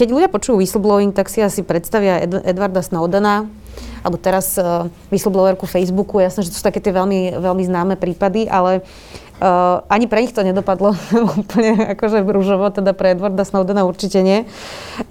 [0.00, 3.52] keď ľudia počujú whistleblowing, tak si asi predstavia Ed- Edwarda Snowdena,
[4.00, 6.16] alebo teraz uh, whistleblowerku Facebooku.
[6.16, 10.32] Jasné, že to sú také tie veľmi, veľmi známe prípady, ale uh, ani pre nich
[10.32, 10.96] to nedopadlo
[11.44, 14.48] úplne akože rúžovo, teda pre Edwarda Snowdena určite nie.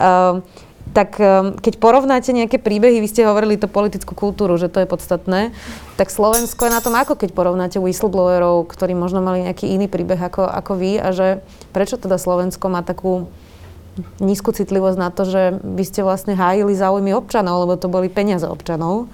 [0.02, 0.42] Uh,
[0.92, 4.88] tak ehm, keď porovnáte nejaké príbehy, vy ste hovorili to politickú kultúru, že to je
[4.88, 5.56] podstatné,
[5.96, 10.20] tak Slovensko je na tom ako, keď porovnáte whistleblowerov, ktorí možno mali nejaký iný príbeh
[10.20, 11.28] ako, ako vy a že
[11.72, 13.32] prečo teda Slovensko má takú
[14.20, 18.48] nízku citlivosť na to, že vy ste vlastne hájili záujmy občanov, lebo to boli peniaze
[18.48, 19.12] občanov.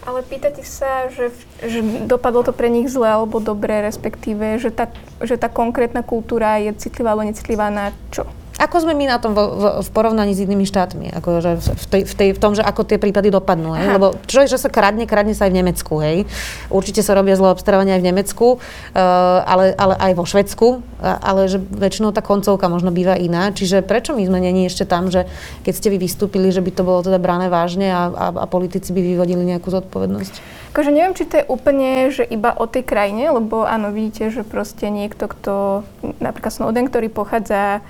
[0.00, 1.28] Ale pýtate sa, že,
[1.60, 4.88] že dopadlo to pre nich zle alebo dobre, respektíve, že tá,
[5.20, 8.24] že tá konkrétna kultúra je citlivá alebo necitlivá na čo?
[8.60, 11.16] Ako sme my na tom v, v, v porovnaní s inými štátmi?
[11.16, 13.72] Akože v, tej, v, tej, v tom, že ako tie prípady dopadnú.
[13.72, 13.96] Hej?
[13.96, 15.94] Lebo čo je, že sa kradne, kradne sa aj v Nemecku.
[16.04, 16.28] Hej?
[16.68, 20.68] Určite sa robia zlé obstarávania aj v Nemecku, uh, ale, ale aj vo Švedsku,
[21.00, 23.48] ale že väčšinou tá koncovka možno býva iná.
[23.48, 25.24] Čiže prečo my sme není ešte tam, že
[25.64, 28.92] keď ste vy vystúpili, že by to bolo teda brané vážne a, a, a politici
[28.92, 30.60] by vyvodili nejakú zodpovednosť?
[30.70, 34.46] Akože neviem, či to je úplne, že iba o tej krajine, lebo áno, vidíte, že
[34.46, 35.82] proste niekto, kto,
[36.22, 37.82] napríklad Snowden, ktorý pochádza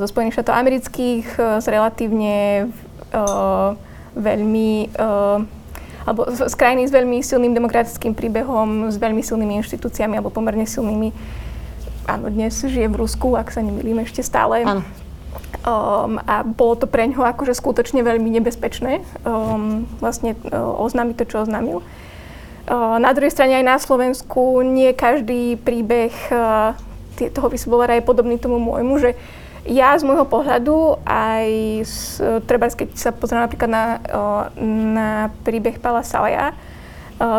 [0.00, 2.68] zo Spojených štátov amerických uh, s relatívne
[3.14, 3.78] uh,
[4.14, 5.38] veľmi uh,
[6.04, 10.68] alebo z, z krajiny s veľmi silným demokratickým príbehom, s veľmi silnými inštitúciami alebo pomerne
[10.68, 11.16] silnými.
[12.04, 14.68] Áno, dnes žije v Rusku, ak sa nemýlim ešte stále.
[14.68, 14.84] Áno.
[15.64, 21.24] Um, a bolo to pre ňoho akože skutočne veľmi nebezpečné um, vlastne uh, oznámiť to,
[21.24, 21.80] čo oznámil.
[22.68, 26.76] Uh, na druhej strane aj na Slovensku nie každý príbeh uh,
[27.16, 29.16] toho whistleblowera je podobný tomu môjmu, že
[29.64, 31.48] ja z môjho pohľadu aj
[31.88, 31.96] z,
[32.44, 33.84] treba, keď sa pozriem napríklad na,
[34.68, 35.08] na
[35.44, 36.52] príbeh Pala Salaja,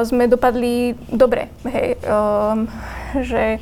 [0.07, 2.65] sme dopadli dobre, hej, um,
[3.19, 3.59] že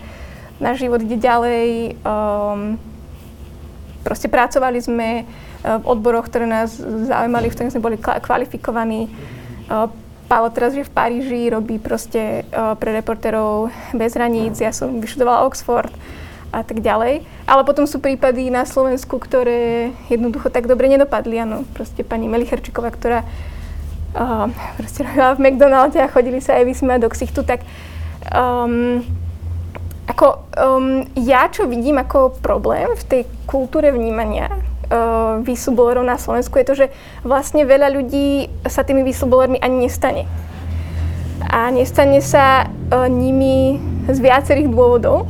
[0.61, 2.77] náš život ide ďalej, um,
[4.05, 5.09] proste pracovali sme
[5.63, 6.75] v odboroch, ktoré nás
[7.07, 9.07] zaujímali, v ktorých sme boli kvalifikovaní.
[10.27, 15.87] Pálo teraz, že v Paríži robí proste pre reportérov bez hraníc, ja som vyštudovala Oxford
[16.51, 17.23] a tak ďalej.
[17.43, 21.43] Ale potom sú prípady na Slovensku, ktoré jednoducho tak dobre nedopadli.
[21.43, 23.27] Áno, proste pani Melicherčiková, ktorá
[24.15, 24.47] uh,
[24.79, 27.67] proste robila v McDonalde a chodili sa aj vysmiať do ksichtu, tak
[28.31, 29.03] um,
[30.07, 36.59] ako um, ja, čo vidím ako problém v tej kultúre vnímania uh, whistleblowerov na Slovensku,
[36.59, 36.87] je to, že
[37.23, 40.23] vlastne veľa ľudí sa tými whistleblowermi ani nestane.
[41.43, 45.27] A nestane sa uh, nimi z viacerých dôvodov.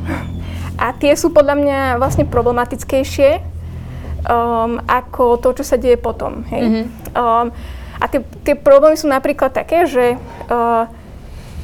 [0.78, 3.54] A tie sú podľa mňa vlastne problematickejšie
[4.26, 6.42] um, ako to, čo sa deje potom.
[6.50, 6.62] Hej?
[6.64, 6.84] Mm-hmm.
[7.14, 7.46] Um,
[8.00, 10.84] a tie, tie problémy sú napríklad také, že uh,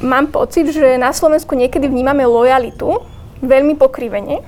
[0.00, 3.02] mám pocit, že na Slovensku niekedy vnímame lojalitu
[3.42, 4.40] veľmi pokrivene,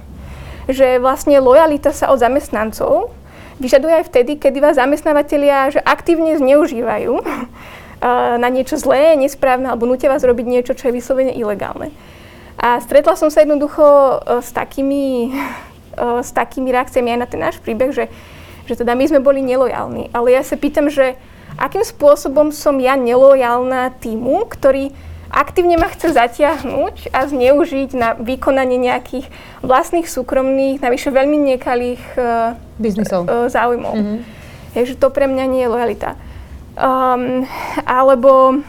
[0.70, 3.10] že vlastne lojalita sa od zamestnancov
[3.58, 7.14] vyžaduje aj vtedy, kedy vás zamestnávateľia že aktívne zneužívajú
[8.42, 11.94] na niečo zlé, nesprávne alebo nutia vás robiť niečo, čo je vyslovene ilegálne.
[12.62, 15.34] A stretla som sa jednoducho e, s takými,
[15.98, 18.06] e, s takými reakciami aj na ten náš príbeh, že,
[18.70, 20.14] že teda my sme boli nelojálni.
[20.14, 21.18] Ale ja sa pýtam, že
[21.58, 24.94] akým spôsobom som ja nelojálna týmu, ktorý
[25.32, 29.26] aktívne ma chce zatiahnuť a zneužiť na vykonanie nejakých
[29.64, 33.96] vlastných súkromných, navyše veľmi nekalých uh, biznisov, záujmov.
[33.96, 34.18] Mm-hmm.
[34.76, 36.20] Takže to pre mňa nie je lojalita.
[36.76, 37.48] Um,
[37.88, 38.60] alebo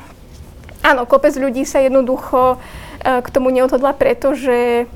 [0.88, 4.88] áno, kopec ľudí sa jednoducho uh, k tomu neodhodla, pretože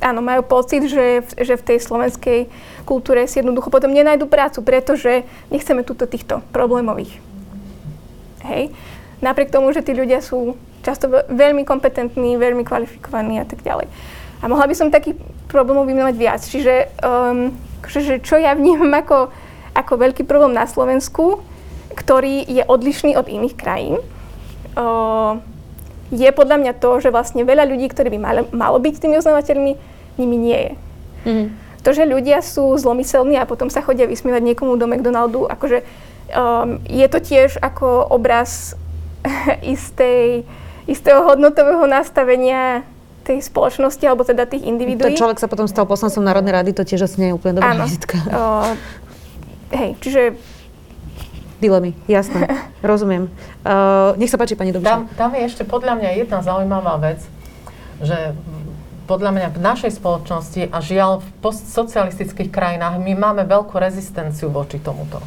[0.00, 2.40] áno, majú pocit, že, že v tej slovenskej
[2.88, 7.20] kultúre si jednoducho potom nenajdu prácu, pretože nechceme túto týchto problémových.
[8.46, 8.72] Hej.
[9.20, 13.86] Napriek tomu, že tí ľudia sú často veľmi kompetentní, veľmi kvalifikovaní a tak ďalej.
[14.40, 15.12] A mohla by som taký
[15.52, 16.40] problémov vymenovať viac.
[16.40, 17.52] Čiže um,
[17.84, 19.28] že čo ja vnímam ako,
[19.76, 21.44] ako veľký problém na Slovensku,
[21.92, 24.00] ktorý je odlišný od iných krajín,
[24.78, 25.36] uh,
[26.10, 29.72] je podľa mňa to, že vlastne veľa ľudí, ktorí by malo, malo byť tými oznamovateľmi,
[30.18, 30.72] nimi nie je.
[31.26, 31.48] Mm-hmm.
[31.80, 35.80] To, že ľudia sú zlomyselní a potom sa chodia vysmievať niekomu do McDonaldu, akože
[36.34, 38.76] um, je to tiež ako obraz
[39.64, 40.44] istej
[40.90, 42.82] istého hodnotového nastavenia
[43.22, 45.14] tej spoločnosti, alebo teda tých individuí.
[45.14, 47.78] Ten človek sa potom stal poslancom Národnej rady, to tiež asi nie je úplne dobrá
[47.86, 48.16] vizitka.
[48.26, 48.74] Uh,
[49.70, 50.34] hej, čiže...
[51.60, 52.48] Dilemy, jasné,
[52.82, 53.28] rozumiem.
[53.62, 54.88] Uh, nech sa páči, pani Dobša.
[54.88, 57.20] Tam, tam je ešte podľa mňa jedna zaujímavá vec,
[58.00, 58.32] že
[59.04, 64.80] podľa mňa v našej spoločnosti a žiaľ v postsocialistických krajinách my máme veľkú rezistenciu voči
[64.80, 65.20] tomuto.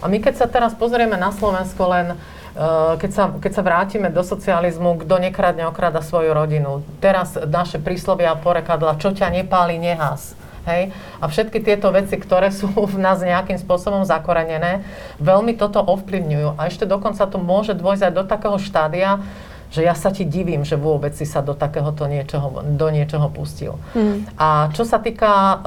[0.00, 2.16] A my keď sa teraz pozrieme na Slovensko len
[2.50, 6.82] Eh, keď sa, keď sa vrátime do socializmu, kto nekradne, okrada svoju rodinu.
[6.98, 10.34] Teraz naše príslovia a porekadla, čo ťa nepáli, nehás.
[10.68, 10.92] Hej?
[11.20, 14.84] A všetky tieto veci, ktoré sú v nás nejakým spôsobom zakorenené,
[15.22, 16.56] veľmi toto ovplyvňujú.
[16.56, 19.22] A ešte dokonca to môže dôjsť aj do takého štádia,
[19.70, 23.78] že ja sa ti divím, že vôbec si sa do takéhoto niečoho, do niečoho pustil.
[23.94, 24.26] Mm.
[24.34, 25.58] A čo sa týka uh,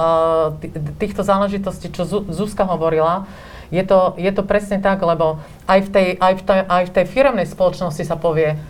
[1.00, 3.24] týchto záležitostí, čo Zuzka hovorila,
[3.72, 6.94] je to, je to presne tak, lebo aj v, tej, aj, v tej, aj v
[7.00, 8.60] tej firemnej spoločnosti sa povie,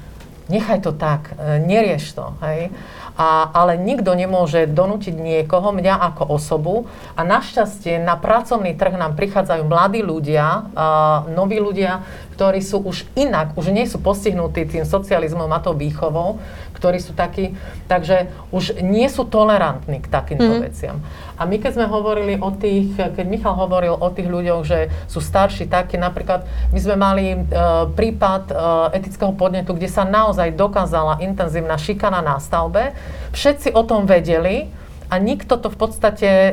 [0.48, 2.32] nechaj to tak, e, nerieš to.
[2.40, 2.70] Hej?
[3.14, 6.74] A, ale nikto nemôže donútiť niekoho, mňa ako osobu.
[7.14, 12.02] A našťastie na pracovný trh nám prichádzajú mladí ľudia, uh, noví ľudia,
[12.34, 16.42] ktorí sú už inak, už nie sú postihnutí tým socializmom a tou výchovou,
[16.84, 17.56] ktorí sú takí,
[17.88, 20.60] takže už nie sú tolerantní k takýmto mm.
[20.60, 21.00] veciam.
[21.40, 25.24] A my keď sme hovorili o tých, keď Michal hovoril o tých ľuďoch, že sú
[25.24, 26.44] starší takí, napríklad
[26.76, 28.58] my sme mali uh, prípad uh,
[28.92, 32.92] etického podnetu, kde sa naozaj dokázala intenzívna šikana na stavbe.
[33.32, 34.68] Všetci o tom vedeli,
[35.14, 36.50] a nikto to v podstate e,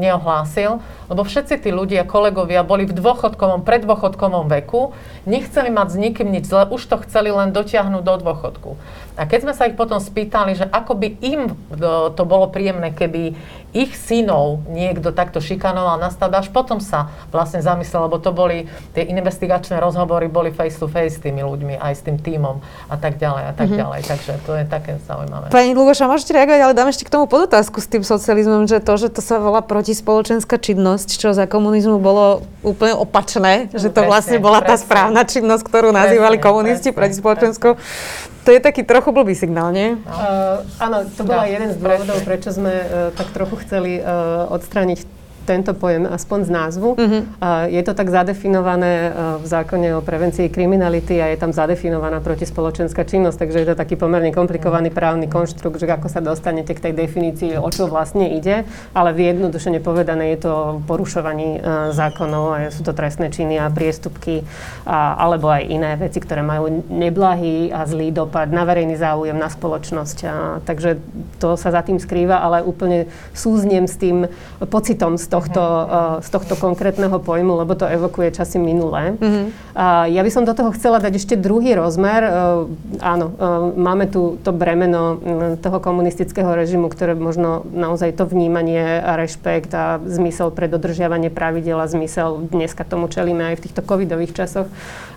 [0.00, 4.96] neohlásil, lebo všetci tí ľudia, kolegovia, boli v dôchodkovom, preddôchodkovom veku,
[5.28, 8.70] nechceli mať s nikým nič zle, už to chceli len dotiahnuť do dôchodku.
[9.14, 11.54] A keď sme sa ich potom spýtali, že ako by im
[12.18, 13.38] to bolo príjemné, keby
[13.74, 18.70] ich synov niekto takto šikanoval na stavbe, až potom sa vlastne zamyslel, lebo to boli,
[18.94, 22.94] tie investigačné rozhovory boli face to face s tými ľuďmi, aj s tým tímom a
[22.94, 23.82] tak ďalej a tak mm-hmm.
[23.82, 24.00] ďalej.
[24.06, 25.50] Takže to je také zaujímavé.
[25.50, 28.94] Pani Lugoša, môžete reagovať, ale dám ešte k tomu podotázku s tým socializmom, že to,
[28.94, 34.10] že to sa volá protispoločenská činnosť, čo za komunizmu bolo úplne opačné, že to presne,
[34.10, 34.70] vlastne bola presne.
[34.70, 37.74] tá správna činnosť, ktorú nazývali presne, komunisti protispoločenskou.
[38.44, 39.96] To je taký trochu blbý signál, nie?
[39.96, 40.12] No.
[40.12, 45.23] Uh, áno, to bola jeden z dôvodov, prečo sme uh, tak trochu chceli uh, odstrániť
[45.44, 46.88] tento pojem aspoň z názvu.
[46.96, 47.22] Uh-huh.
[47.68, 53.44] Je to tak zadefinované v zákone o prevencii kriminality a je tam zadefinovaná protispoločenská činnosť,
[53.44, 57.60] takže je to taký pomerne komplikovaný právny konštrukt, že ako sa dostanete k tej definícii,
[57.60, 58.64] o čo vlastne ide,
[58.96, 60.54] ale v jednodušene povedané je to
[60.88, 61.60] porušovaní
[61.92, 64.42] zákonov a sú to trestné činy a priestupky
[64.88, 69.52] a, alebo aj iné veci, ktoré majú neblahý a zlý dopad na verejný záujem, na
[69.52, 70.18] spoločnosť.
[70.24, 70.32] A,
[70.64, 70.96] takže
[71.36, 74.30] to sa za tým skrýva, ale úplne súzniem s tým
[74.72, 75.86] pocitom z tohto, uh,
[76.22, 79.18] z tohto konkrétneho pojmu, lebo to evokuje časy minulé.
[79.18, 79.50] Uh-huh.
[79.74, 82.22] A ja by som do toho chcela dať ešte druhý rozmer.
[82.22, 82.30] Uh,
[83.02, 85.18] áno, uh, máme tu to bremeno
[85.58, 91.82] toho komunistického režimu, ktoré možno naozaj to vnímanie a rešpekt a zmysel pre dodržiavanie pravidel
[91.82, 94.68] a zmysel dneska tomu čelíme aj v týchto covidových časoch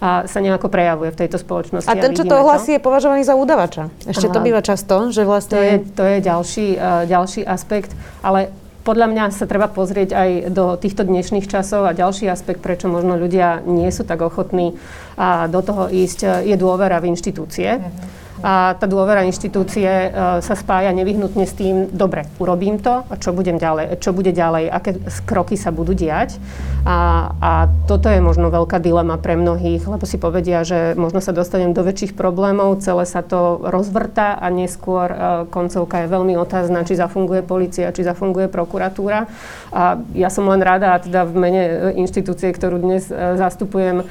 [0.01, 1.89] a sa nejako prejavuje v tejto spoločnosti.
[1.89, 3.93] A ten, čo to ohlasí, je považovaný za udavača.
[4.08, 4.34] Ešte Aha.
[4.34, 5.58] to býva často, že vlastne...
[5.58, 7.91] To je, to je ďalší, uh, ďalší aspekt,
[8.23, 8.49] ale
[8.88, 13.19] podľa mňa sa treba pozrieť aj do týchto dnešných časov a ďalší aspekt, prečo možno
[13.19, 14.80] ľudia nie sú tak ochotní
[15.19, 17.84] a do toho ísť, je dôvera v inštitúcie.
[17.84, 18.16] Uh-huh.
[18.45, 20.10] A tá dôvera inštitúcie e,
[20.45, 24.69] sa spája nevyhnutne s tým, dobre, urobím to a čo, budem ďalej, čo bude ďalej,
[24.69, 26.38] aké kroky sa budú diať.
[26.86, 27.52] A, a
[27.89, 31.82] toto je možno veľká dilema pre mnohých, lebo si povedia, že možno sa dostanem do
[31.82, 35.17] väčších problémov, celé sa to rozvrta a neskôr e,
[35.50, 39.26] koncovka je veľmi otázna, či zafunguje policia, či zafunguje prokuratúra.
[39.73, 44.06] A ja som len rada, a teda v mene e, inštitúcie, ktorú dnes zastupujem,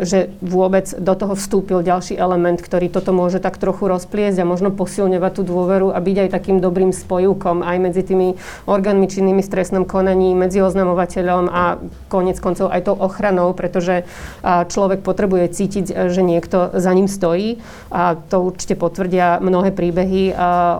[0.00, 4.70] že vôbec do toho vstúpil ďalší element, ktorý toto môže takto trochu rozpliesť a možno
[4.70, 8.38] posilňovať tú dôveru a byť aj takým dobrým spojúkom aj medzi tými
[8.70, 14.06] orgánmi činnými v trestnom konaní, medzi oznamovateľom a konec koncov aj tou ochranou, pretože
[14.46, 17.58] človek potrebuje cítiť, že niekto za ním stojí
[17.90, 20.30] a to určite potvrdia mnohé príbehy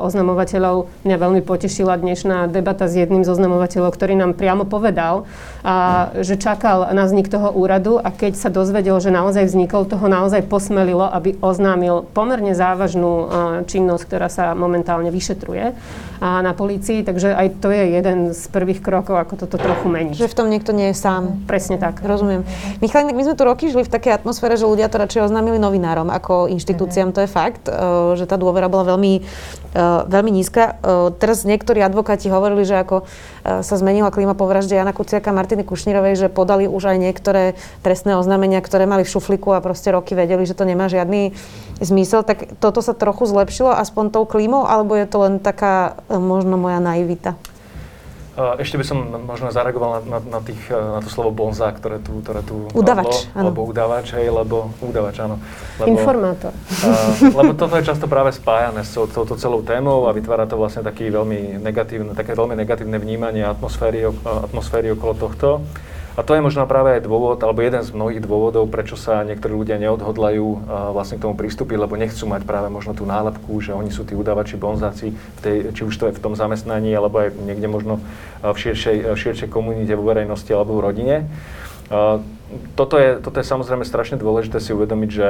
[0.05, 0.87] oznamovateľov.
[1.03, 5.27] Mňa veľmi potešila dnešná debata s jedným z oznamovateľov, ktorý nám priamo povedal,
[6.21, 10.45] že čakal na vznik toho úradu a keď sa dozvedel, že naozaj vznikol, toho naozaj
[10.45, 13.13] posmelilo, aby oznámil pomerne závažný závažnú
[13.65, 15.73] činnosť, ktorá sa momentálne vyšetruje
[16.21, 20.21] na polícii, takže aj to je jeden z prvých krokov, ako toto trochu meniť.
[20.21, 21.49] Že v tom niekto nie je sám.
[21.49, 22.05] Presne tak.
[22.05, 22.45] Rozumiem.
[22.85, 26.13] Michal, my sme tu roky žili v takej atmosfére, že ľudia to radšej oznámili novinárom
[26.13, 27.73] ako inštitúciám, to je fakt, e,
[28.21, 29.25] že tá dôvera bola veľmi,
[30.09, 30.81] veľmi nízka.
[31.21, 33.05] Teraz niektorí advokáti hovorili, že ako
[33.45, 37.45] sa zmenila klíma po vražde Jana Kuciaka a Martiny Kušnírovej, že podali už aj niektoré
[37.85, 41.37] trestné oznámenia, ktoré mali v šufliku a proste roky vedeli, že to nemá žiadny
[41.81, 42.25] zmysel.
[42.25, 46.57] Tak toto sa trochu zlepšilo aspoň tou klímou, alebo je to len taká e, možno
[46.57, 47.37] moja naivita?
[48.37, 52.05] Ešte by som možno zareagoval na, na, na, tých, e, na to slovo bonza, ktoré
[52.05, 52.21] tu...
[52.21, 53.49] Ktoré tu udavač, áno.
[53.49, 54.77] Alebo udavač, hej, lebo...
[54.85, 55.41] Udavač, áno.
[55.81, 56.53] Lebo, Informátor.
[56.53, 60.85] Uh, lebo toto je často práve spájané s touto celou témou a vytvára to vlastne
[60.85, 65.65] taký veľmi negatívne, také veľmi negatívne vnímanie atmosféry, atmosféry okolo tohto.
[66.17, 69.53] A to je možno práve aj dôvod, alebo jeden z mnohých dôvodov, prečo sa niektorí
[69.53, 70.59] ľudia neodhodlajú uh,
[70.97, 74.17] vlastne k tomu prístupiť, lebo nechcú mať práve možno tú nálepku, že oni sú tí
[74.17, 75.13] udávači, bonzáci,
[75.45, 78.01] či už to je v tom zamestnaní, alebo aj niekde možno
[78.41, 81.17] v širšej, v širšej komunite, vo verejnosti alebo v rodine.
[82.75, 85.29] Toto, je, toto je samozrejme strašne dôležité si uvedomiť, že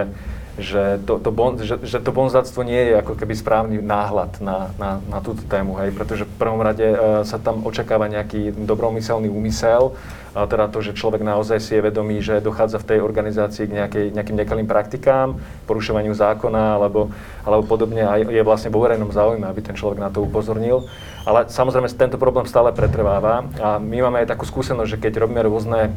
[0.57, 4.73] že to, to, bon, že, že to bonzáctvo nie je ako keby správny náhľad na,
[4.81, 6.97] na, na túto tému, hej, pretože v prvom rade
[7.29, 9.93] sa tam očakáva nejaký dobromyselný úmysel,
[10.37, 13.73] a teda to, že človek naozaj si je vedomý, že dochádza v tej organizácii k
[13.73, 17.09] nejakej, nejakým nekalým praktikám, porušovaniu zákona alebo,
[17.49, 20.85] alebo podobne a je vlastne vo verejnom záujme, aby ten človek na to upozornil.
[21.25, 25.41] Ale samozrejme tento problém stále pretrváva a my máme aj takú skúsenosť, že keď robíme
[25.41, 25.91] rôzne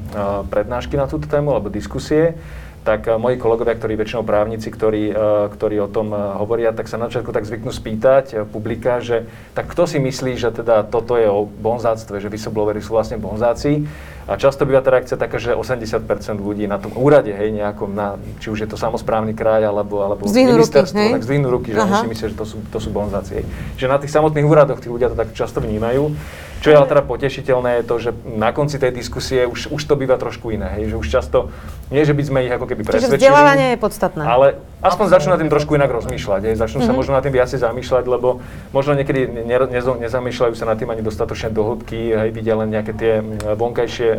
[0.47, 2.39] prednášky na túto tému alebo diskusie,
[2.79, 5.11] tak moji kolegovia, ktorí väčšinou právnici, ktorí,
[5.51, 9.83] ktorí o tom hovoria, tak sa na začiatku tak zvyknú spýtať publika, že tak kto
[9.83, 13.83] si myslí, že teda toto je o bonzáctve, že whistlebloweri sú vlastne bonzáci.
[14.29, 16.05] A často býva tá reakcia taká, že 80%
[16.37, 20.29] ľudí na tom úrade, hej, nejakom, na, či už je to samozprávny kraj, alebo, alebo
[20.29, 23.41] ministerstvo, ruky, tak zdvihnú ruky, že oni si myslia, že to sú, to sú bonzáci.
[23.41, 23.45] Hej.
[23.81, 26.13] Že na tých samotných úradoch tí ľudia to tak často vnímajú.
[26.59, 29.95] Čo je ale teda potešiteľné je to, že na konci tej diskusie už, už to
[29.95, 31.47] býva trošku iné, hej, že už často,
[31.87, 33.15] nie že by sme ich ako keby presvedčili.
[33.15, 34.23] Čiže vzdelávanie je podstatné.
[34.27, 34.47] Ale
[34.83, 36.91] aspoň začnú nad tým trošku inak rozmýšľať, hej, začnú mm-hmm.
[36.91, 36.99] sa mhm.
[36.99, 38.43] možno nad tým viacej zamýšľať, lebo
[38.75, 42.67] možno niekedy ne, ne, nezamýšľajú sa nad tým ani dostatočne do hĺbky, hej, vidia len
[42.75, 43.13] nejaké tie
[43.55, 44.09] vonkajšie,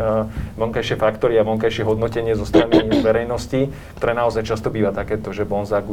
[0.57, 3.69] vonkajšie faktory a vonkajšie hodnotenie zo strany verejnosti,
[4.01, 5.85] ktoré naozaj často býva takéto, že bonzák,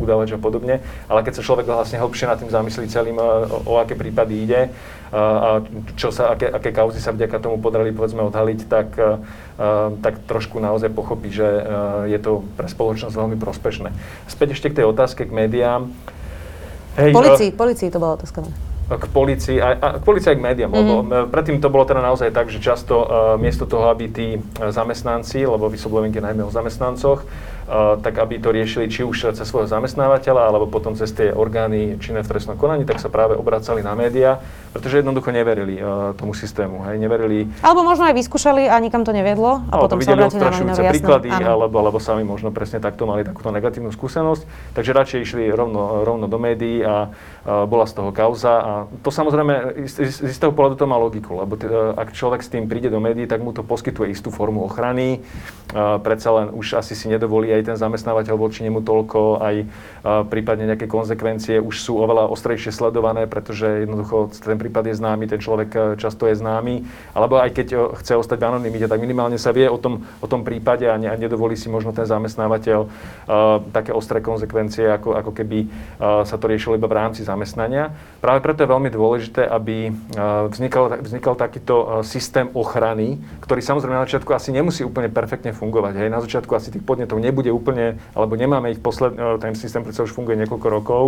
[0.00, 0.84] udávač a podobne.
[1.08, 4.60] Ale keď sa človek vlastne hlbšie nad tým zamyslí celým, o, o aké prípady ide,
[5.12, 5.62] a
[5.94, 8.88] čo sa, aké, aké kauzy sa vďaka tomu podarili povedzme odhaliť, tak,
[10.00, 11.46] tak trošku naozaj pochopí, že
[12.10, 13.94] je to pre spoločnosť veľmi prospešné.
[14.26, 15.92] Späť ešte k tej otázke k médiám.
[16.98, 18.42] Hej, policii, uh, policii to bola otázka.
[18.84, 20.82] k policii, a, a k policii aj k médiám, mm-hmm.
[20.84, 21.26] lebo mhm.
[21.32, 23.06] predtým to bolo teda naozaj tak, že často uh,
[23.40, 24.26] miesto toho, aby tí
[24.58, 27.53] zamestnanci, lebo whistleblovingy najmä o zamestnancoch, Uh,
[28.04, 32.20] tak aby to riešili či už cez svojho zamestnávateľa, alebo potom cez tie orgány činné
[32.20, 34.44] v trestnom konaní, tak sa práve obracali na médiá,
[34.76, 36.84] pretože jednoducho neverili uh, tomu systému.
[36.84, 37.48] Hej, neverili...
[37.64, 41.80] Alebo možno aj vyskúšali a nikam to nevedlo a potom sa obrátili na príklady, alebo,
[41.80, 44.74] alebo sami možno presne takto mali takúto negatívnu skúsenosť.
[44.76, 48.54] Takže radšej išli rovno, rovno do médií a uh, bola z toho kauza.
[48.60, 52.52] A to samozrejme z, z istého pohľadu to má logiku, lebo t- ak človek s
[52.52, 55.24] tým príde do médií, tak mu to poskytuje istú formu ochrany.
[55.70, 59.56] Uh, predsa len už asi si nedovolí aj ten zamestnávateľ voči nemu toľko, aj
[60.28, 65.40] prípadne nejaké konsekvencie už sú oveľa ostrejšie sledované, pretože jednoducho ten prípad je známy, ten
[65.40, 66.84] človek e, často je známy,
[67.16, 70.26] alebo aj keď e, chce ostať v anonimite, tak minimálne sa vie o tom, o
[70.28, 72.90] tom prípade a, ne, a nedovolí si možno ten zamestnávateľ uh,
[73.72, 75.66] také ostré konsekvencie, ako, ako keby
[75.98, 77.94] sa to riešilo iba v rámci zamestnania.
[78.20, 79.92] Práve preto je veľmi dôležité, aby
[80.50, 86.04] vznikal, vznikal takýto systém ochrany, ktorý samozrejme na začiatku asi nemusí úplne perfektne fungovať.
[86.04, 86.08] Hej.
[86.12, 89.84] Na začiatku asi tých podnetov nebude nebude úplne, alebo nemáme ich posled, e, ten systém
[89.84, 91.04] predsa už funguje niekoľko rokov,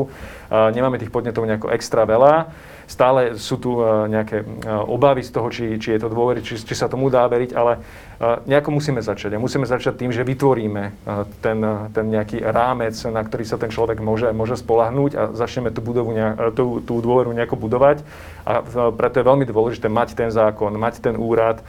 [0.53, 2.53] nemáme tých podnetov nejako extra veľa,
[2.87, 6.59] stále sú tu e, nejaké e, obavy z toho, či, či je to dôvery, či,
[6.59, 7.82] či sa tomu dá veriť, ale
[8.20, 9.37] nejako musíme začať.
[9.37, 11.05] A musíme začať tým, že vytvoríme
[11.45, 11.59] ten,
[11.93, 16.16] ten nejaký rámec, na ktorý sa ten človek môže, môže spolahnúť a začneme tú, budovu,
[16.57, 18.01] tú, tú dôveru nejako budovať.
[18.49, 18.64] A
[18.95, 21.61] preto je veľmi dôležité mať ten zákon, mať ten úrad,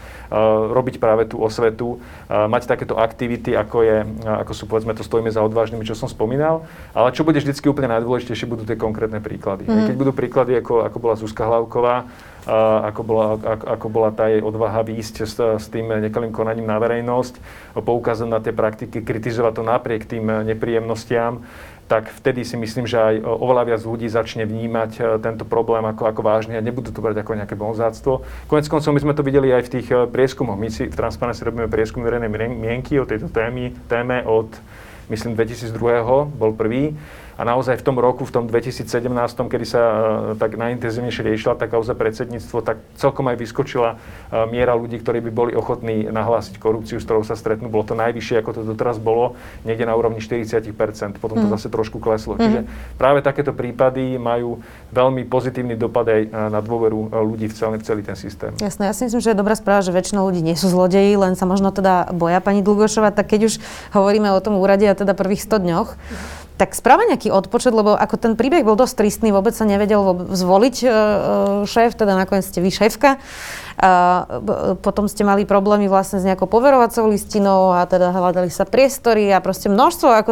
[0.72, 2.00] robiť práve tú osvetu,
[2.30, 6.64] mať takéto aktivity, ako, je, ako sú povedzme to stojíme za odvážnymi, čo som spomínal.
[6.96, 9.68] Ale čo bude vždy úplne najdôležitejšie, budú tie konkrétne príklady.
[9.68, 9.88] Mm-hmm.
[9.92, 12.04] Keď budú príklady, ako, ako bola Zuzka Hlavková,
[12.92, 13.28] ako bola,
[13.76, 17.40] ako, bola tá jej odvaha výjsť s, s tým nekalým konaním na verejnosť,
[17.76, 21.44] poukázať na tie praktiky, kritizovať to napriek tým nepríjemnostiam,
[21.88, 26.04] tak vtedy si myslím, že aj oveľa viac ľudí začne vnímať e, tento problém ako,
[26.12, 28.28] ako vážny a nebudú to brať ako nejaké bonzáctvo.
[28.52, 30.60] Konec koncov my sme to videli aj v tých e, prieskumoch.
[30.60, 34.52] My si v Transparency robíme prieskum verejnej mienky o tejto témy, téme od,
[35.08, 35.72] myslím, 2002.
[36.36, 36.92] bol prvý
[37.38, 38.90] a naozaj v tom roku, v tom 2017,
[39.46, 39.98] kedy sa uh,
[40.36, 45.32] tak najintenzívnejšie riešila tá kauza predsedníctvo, tak celkom aj vyskočila uh, miera ľudí, ktorí by
[45.32, 47.70] boli ochotní nahlásiť korupciu, s ktorou sa stretnú.
[47.70, 50.66] Bolo to najvyššie, ako to doteraz bolo, niekde na úrovni 40%
[51.22, 51.54] Potom to mm.
[51.54, 52.36] zase trošku kleslo.
[52.36, 52.42] Mm.
[52.42, 52.60] Čiže
[52.98, 54.58] práve takéto prípady majú
[54.90, 58.52] veľmi pozitívny dopad aj na dôveru ľudí v celý, v celý ten systém.
[58.58, 61.38] Jasné, ja si myslím, že je dobrá správa, že väčšina ľudí nie sú zlodeji, len
[61.38, 63.54] sa možno teda boja pani Dlugošova, tak keď už
[63.94, 65.90] hovoríme o tom úrade a teda prvých 100 dňoch,
[66.58, 70.02] tak správa nejaký odpočet, lebo ako ten príbeh bol dosť tristný, vôbec sa nevedel
[70.34, 70.92] zvoliť e, e,
[71.70, 73.22] šéf, teda nakoniec ste vy šéfka.
[73.78, 74.26] A
[74.82, 79.38] potom ste mali problémy vlastne s nejakou poverovacou listinou a teda hľadali sa priestory a
[79.38, 80.32] proste množstvo ako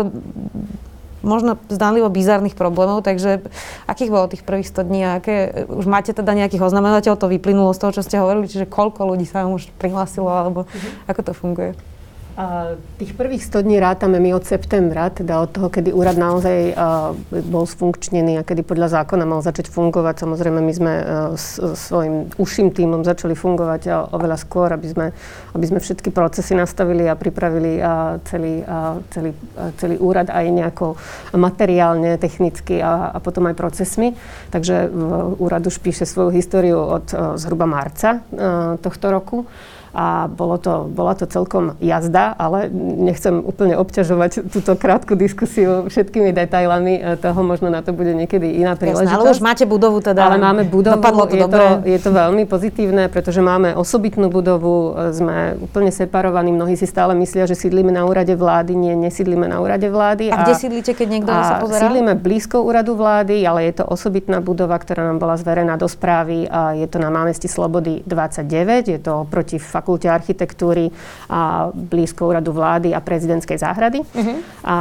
[1.21, 3.45] možno zdánlivo bizarných problémov, takže
[3.89, 7.73] akých bolo tých prvých 100 dní a aké, už máte teda nejakých oznamenateľov, to vyplynulo
[7.73, 11.09] z toho, čo ste hovorili, čiže koľko ľudí sa vám už prihlásilo, alebo mm-hmm.
[11.09, 11.71] ako to funguje?
[12.99, 16.75] Tých prvých 100 dní rátame my od septembra, teda od toho, kedy úrad naozaj
[17.47, 20.27] bol sfunkčnený a kedy podľa zákona mal začať fungovať.
[20.27, 21.05] Samozrejme, my sme uh,
[21.39, 25.05] s, svojim uším týmom začali fungovať oveľa skôr, aby sme,
[25.55, 27.79] aby sme všetky procesy nastavili a pripravili
[28.27, 28.67] celý,
[29.15, 29.31] celý,
[29.79, 30.99] celý úrad aj nejako
[31.39, 34.11] materiálne, technicky a, a potom aj procesmi.
[34.51, 34.91] Takže
[35.39, 38.19] úrad už píše svoju históriu od uh, zhruba marca
[38.83, 39.47] tohto roku
[39.95, 46.35] a bolo to, bola to celkom jazda, ale nechcem úplne obťažovať túto krátku diskusiu všetkými
[46.35, 49.07] detailami e, toho, možno na to bude niekedy iná príležitosť.
[49.07, 50.27] Jasné, ale už máte budovu teda.
[50.27, 54.99] Ale máme budovu, Dopadlo to je, to, je to veľmi pozitívne, pretože máme osobitnú budovu,
[54.99, 59.47] e, sme úplne separovaní, mnohí si stále myslia, že sídlíme na úrade vlády, nie, nesídlime
[59.47, 60.27] na úrade vlády.
[60.27, 61.87] A, a kde sídlite, keď niekto a sa pozerá?
[61.87, 66.51] Sídlime blízko úradu vlády, ale je to osobitná budova, ktorá nám bola zverená do správy
[66.51, 70.89] a je to na námestí Slobody 29, je to proti fakt fakulte architektúry
[71.29, 74.01] a blízko úradu vlády a prezidentskej záhrady.
[74.01, 74.41] Uh-huh.
[74.65, 74.77] A,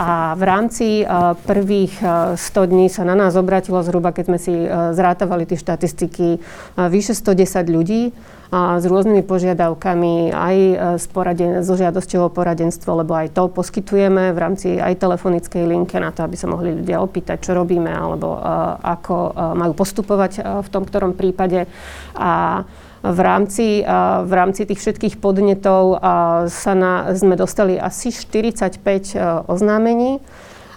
[0.00, 4.38] a v rámci uh, prvých uh, 100 dní sa na nás obratilo zhruba, keď sme
[4.40, 8.16] si uh, zrátavali tie štatistiky, uh, vyše 110 ľudí
[8.48, 10.56] a s rôznymi požiadavkami, aj
[10.96, 16.00] s poraden- so žiadosťou o poradenstvo, lebo aj to poskytujeme v rámci aj telefonickej linke
[16.00, 20.40] na to, aby sa mohli ľudia opýtať, čo robíme, alebo uh, ako uh, majú postupovať
[20.40, 21.68] uh, v tom ktorom prípade.
[22.16, 22.64] A
[23.08, 23.84] v rámci,
[24.24, 26.00] v rámci tých všetkých podnetov
[26.48, 30.20] sa na, sme dostali asi 45 oznámení.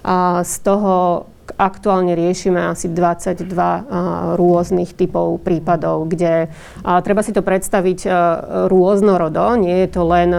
[0.01, 1.25] A z toho
[1.58, 3.47] aktuálne riešime asi 22
[4.38, 6.47] rôznych typov prípadov, kde
[6.84, 8.06] treba si to predstaviť
[8.70, 9.56] rôznorodo.
[9.58, 10.30] Nie je to len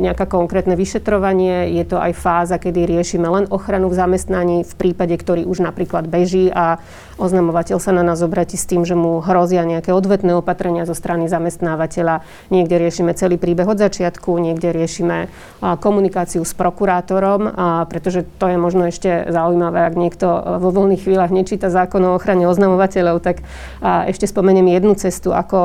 [0.00, 5.16] nejaká konkrétne vyšetrovanie, je to aj fáza, kedy riešime len ochranu v zamestnaní v prípade,
[5.18, 6.78] ktorý už napríklad beží a
[7.20, 11.28] oznamovateľ sa na nás obratí s tým, že mu hrozia nejaké odvetné opatrenia zo strany
[11.28, 12.24] zamestnávateľa.
[12.48, 15.28] Niekde riešime celý príbeh od začiatku, niekde riešime
[15.60, 17.52] komunikáciu s prokurátorom,
[17.92, 20.28] pretože to je možno ešte zaujímavé, ak niekto
[20.62, 23.42] vo voľných chvíľach nečíta zákon o ochrane oznamovateľov, tak
[23.82, 25.58] ešte spomeniem jednu cestu, ako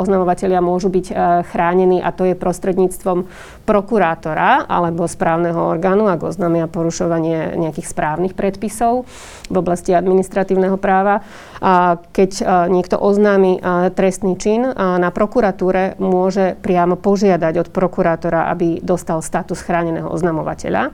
[0.00, 1.06] oznamovateľia môžu byť
[1.50, 3.24] chránení a to je prostredníctvom
[3.64, 9.06] prokurátora alebo správneho orgánu, ak oznámia porušovanie nejakých správnych predpisov
[9.46, 11.22] v oblasti administratívneho práva.
[11.62, 12.30] A keď
[12.72, 13.62] niekto oznámi
[13.94, 20.90] trestný čin, na prokuratúre môže priamo požiadať od prokurátora, aby dostal status chráneného oznamovateľa.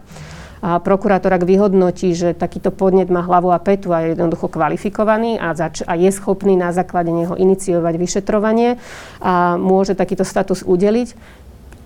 [0.64, 5.36] A prokurátor, ak vyhodnotí, že takýto podnet má hlavu a petu a je jednoducho kvalifikovaný
[5.36, 8.80] a, zač- a je schopný na základe neho iniciovať vyšetrovanie
[9.20, 11.36] a môže takýto status udeliť,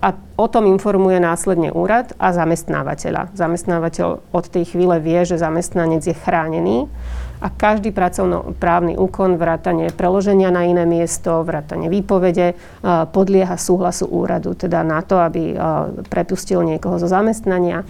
[0.01, 3.37] a o tom informuje následne úrad a zamestnávateľa.
[3.37, 6.89] Zamestnávateľ od tej chvíle vie, že zamestnanec je chránený
[7.41, 12.53] a každý pracovnoprávny úkon, vrátanie preloženia na iné miesto, vrátanie výpovede,
[13.09, 15.57] podlieha súhlasu úradu, teda na to, aby
[16.05, 17.81] prepustil niekoho zo zamestnania,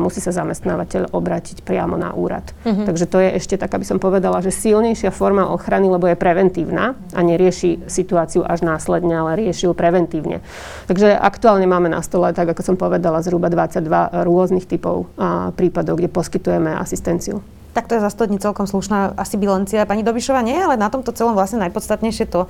[0.00, 2.48] musí sa zamestnávateľ obrátiť priamo na úrad.
[2.64, 2.88] Uh-huh.
[2.88, 6.96] Takže to je ešte tak, aby som povedala, že silnejšia forma ochrany, lebo je preventívna
[7.12, 10.40] a nerieši situáciu až následne, ale rieši ju preventívne.
[10.88, 15.12] Takže aktuálne máme na stole, tak ako som povedala, zhruba 22 rôznych typov
[15.54, 17.44] prípadov, kde poskytujeme asistenciu.
[17.76, 19.84] Tak to je za 100 dní celkom slušná asi bilancia.
[19.84, 22.48] Pani Dobišová nie, ale na tomto celom vlastne najpodstatnejšie to,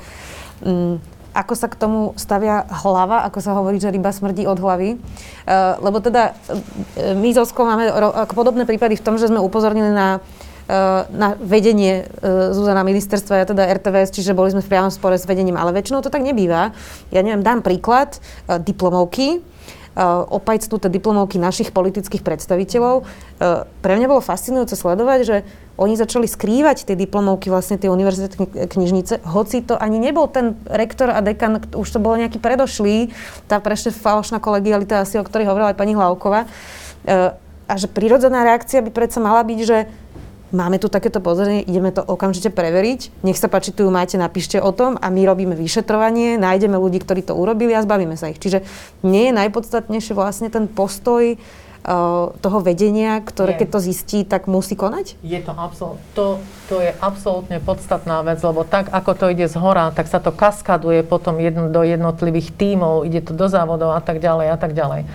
[0.62, 1.03] um,
[1.35, 4.95] ako sa k tomu stavia hlava, ako sa hovorí, že ryba smrdí od hlavy.
[4.95, 9.91] Uh, lebo teda uh, my z máme ro- podobné prípady v tom, že sme upozornili
[9.91, 12.07] na uh, na vedenie
[12.55, 16.07] Zuzana ministerstva, ja teda RTVS, čiže boli sme v priamom spore s vedením, ale väčšinou
[16.07, 16.70] to tak nebýva.
[17.11, 19.43] Ja neviem, dám príklad, diplomovky,
[19.97, 23.01] Eh, opajcnuté diplomovky našich politických predstaviteľov.
[23.01, 25.37] Eh, pre mňa bolo fascinujúce sledovať, že
[25.81, 31.09] oni začali skrývať tie diplomovky, vlastne tie univerzitné knižnice, hoci to ani nebol ten rektor
[31.09, 33.09] a dekan, už to bolo nejaký predošlý,
[33.49, 36.45] tá prešte falošná kolegialita asi, o ktorej hovorila aj pani Hlavková.
[37.09, 37.33] Eh,
[37.65, 39.89] a že prirodzená reakcia by predsa mala byť, že
[40.55, 44.63] máme tu takéto pozorenie, ideme to okamžite preveriť, nech sa páči, tu ju máte, napíšte
[44.63, 48.39] o tom a my robíme vyšetrovanie, nájdeme ľudí, ktorí to urobili a zbavíme sa ich.
[48.39, 48.63] Čiže
[49.03, 53.61] nie je najpodstatnejšie vlastne ten postoj uh, toho vedenia, ktoré nie.
[53.63, 55.19] keď to zistí, tak musí konať?
[55.23, 56.39] Je to absolútne, to,
[56.71, 60.31] to je absolútne podstatná vec, lebo tak, ako to ide z hora, tak sa to
[60.31, 64.75] kaskaduje potom jedno, do jednotlivých tímov, ide to do závodov a tak ďalej a tak
[64.75, 65.07] ďalej.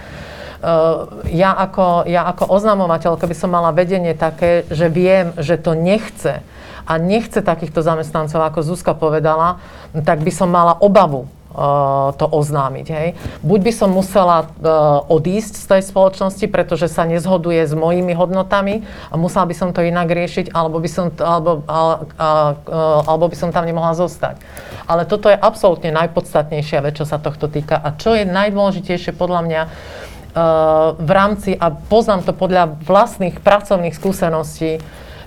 [0.62, 0.96] Eh,
[1.42, 6.46] ja ako, ja ako oznamovateľ, keby som mala vedenie také, že viem, že to nechce
[6.86, 9.58] a nechce takýchto zamestnancov, ako Zuzka povedala,
[10.06, 12.88] tak by som mala obavu uh, to oznámiť.
[12.90, 13.08] Hej.
[13.46, 18.82] Buď by som musela uh, odísť z tej spoločnosti, pretože sa nezhoduje s mojimi hodnotami
[19.10, 21.62] a musela by som to inak riešiť, alebo by som, alebo,
[23.08, 24.42] alebo by som tam nemohla zostať.
[24.90, 27.78] Ale toto je absolútne najpodstatnejšia vec, čo sa tohto týka.
[27.78, 29.62] A čo je najdôležitejšie podľa mňa,
[30.98, 34.80] v rámci, a poznám to podľa vlastných pracovných skúseností,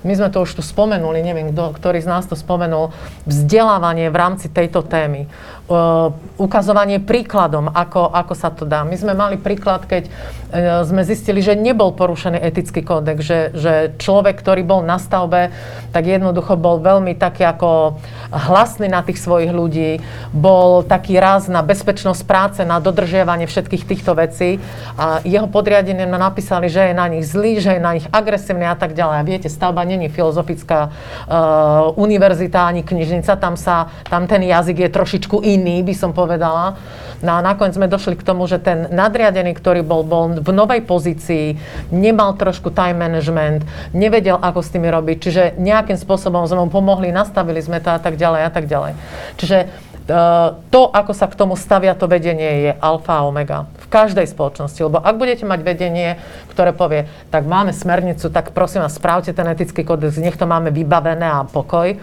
[0.05, 2.93] my sme to už tu spomenuli, neviem, kto, ktorý z nás to spomenul,
[3.25, 5.33] vzdelávanie v rámci tejto témy.
[5.65, 8.85] Uh, ukazovanie príkladom, ako, ako sa to dá.
[8.85, 13.73] My sme mali príklad, keď uh, sme zistili, že nebol porušený etický kódex, že, že
[13.97, 15.49] človek, ktorý bol na stavbe,
[15.89, 17.97] tak jednoducho bol veľmi taký ako
[18.29, 20.05] hlasný na tých svojich ľudí,
[20.37, 24.61] bol taký raz na bezpečnosť práce, na dodržiavanie všetkých týchto vecí
[25.01, 28.77] a jeho podriadení napísali, že je na nich zlý, že je na nich agresívny a
[28.77, 29.17] tak ďalej.
[29.17, 34.91] A viete, stavba není filozofická uh, univerzita ani knižnica, tam, sa, tam ten jazyk je
[34.93, 36.77] trošičku iný, by som povedala.
[37.25, 40.85] No a nakoniec sme došli k tomu, že ten nadriadený, ktorý bol, bol v novej
[40.85, 41.57] pozícii,
[41.89, 43.65] nemal trošku time management,
[43.97, 48.01] nevedel, ako s tými robiť, čiže nejakým spôsobom sme mu pomohli, nastavili sme to a
[48.03, 48.93] tak ďalej a tak ďalej.
[49.41, 49.59] Čiže
[50.69, 54.77] to, ako sa k tomu stavia to vedenie, je alfa a omega v každej spoločnosti.
[54.77, 56.21] Lebo ak budete mať vedenie,
[56.53, 60.69] ktoré povie, tak máme smernicu, tak prosím vás, správte ten etický kódex, nech to máme
[60.69, 61.97] vybavené a pokoj,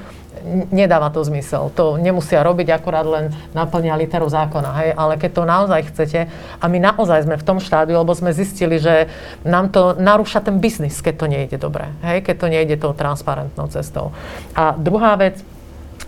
[0.72, 1.70] nedáva to zmysel.
[1.78, 4.72] To nemusia robiť, akorát len naplnia literu zákona.
[4.82, 4.90] Hej?
[4.98, 6.20] Ale keď to naozaj chcete,
[6.58, 9.12] a my naozaj sme v tom štádiu, lebo sme zistili, že
[9.46, 11.92] nám to narúša ten biznis, keď to nejde dobre.
[12.02, 12.26] Hej?
[12.26, 14.16] Keď to nejde tou transparentnou cestou.
[14.58, 15.40] A druhá vec,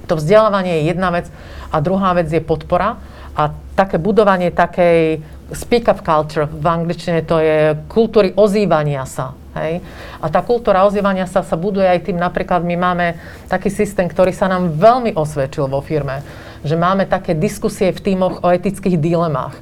[0.10, 1.30] to vzdelávanie je jedna vec
[1.72, 3.00] a druhá vec je podpora
[3.34, 5.22] a také budovanie takej
[5.54, 9.86] speak-up culture, v angličtine to je kultúry ozývania sa Hej?
[10.18, 13.08] A tá kultúra ozývania sa sa buduje aj tým, napríklad my máme
[13.48, 16.26] taký systém, ktorý sa nám veľmi osvedčil vo firme,
[16.66, 19.56] že máme také diskusie v týmoch o etických dilemách.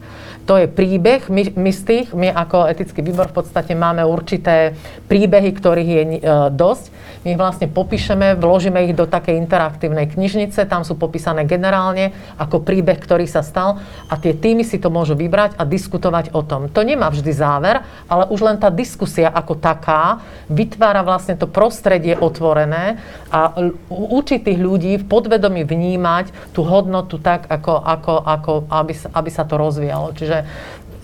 [0.49, 4.73] To je príbeh, my, my z tých, my ako etický výbor v podstate máme určité
[5.05, 6.19] príbehy, ktorých je e,
[6.51, 6.85] dosť
[7.21, 12.65] my ich vlastne popíšeme, vložíme ich do takej interaktívnej knižnice, tam sú popísané generálne ako
[12.65, 13.77] príbeh, ktorý sa stal
[14.09, 16.65] a tie týmy si to môžu vybrať a diskutovať o tom.
[16.73, 22.17] To nemá vždy záver, ale už len tá diskusia ako taká vytvára vlastne to prostredie
[22.17, 22.97] otvorené
[23.29, 23.53] a
[23.89, 29.45] učí tých ľudí v podvedomí vnímať tú hodnotu tak, ako, ako, ako aby, aby sa
[29.45, 30.17] to rozvíjalo.
[30.17, 30.30] Čiže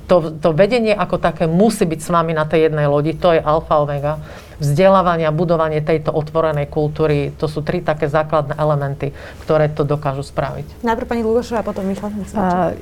[0.07, 3.43] to, to vedenie ako také musí byť s vami na tej jednej lodi, to je
[3.43, 4.15] alfa omega
[4.57, 7.31] vzdelávania, budovanie tejto otvorenej kultúry.
[7.37, 9.13] To sú tri také základné elementy,
[9.45, 10.81] ktoré to dokážu spraviť.
[10.81, 12.09] Najprv pani Lugošová a potom Michal.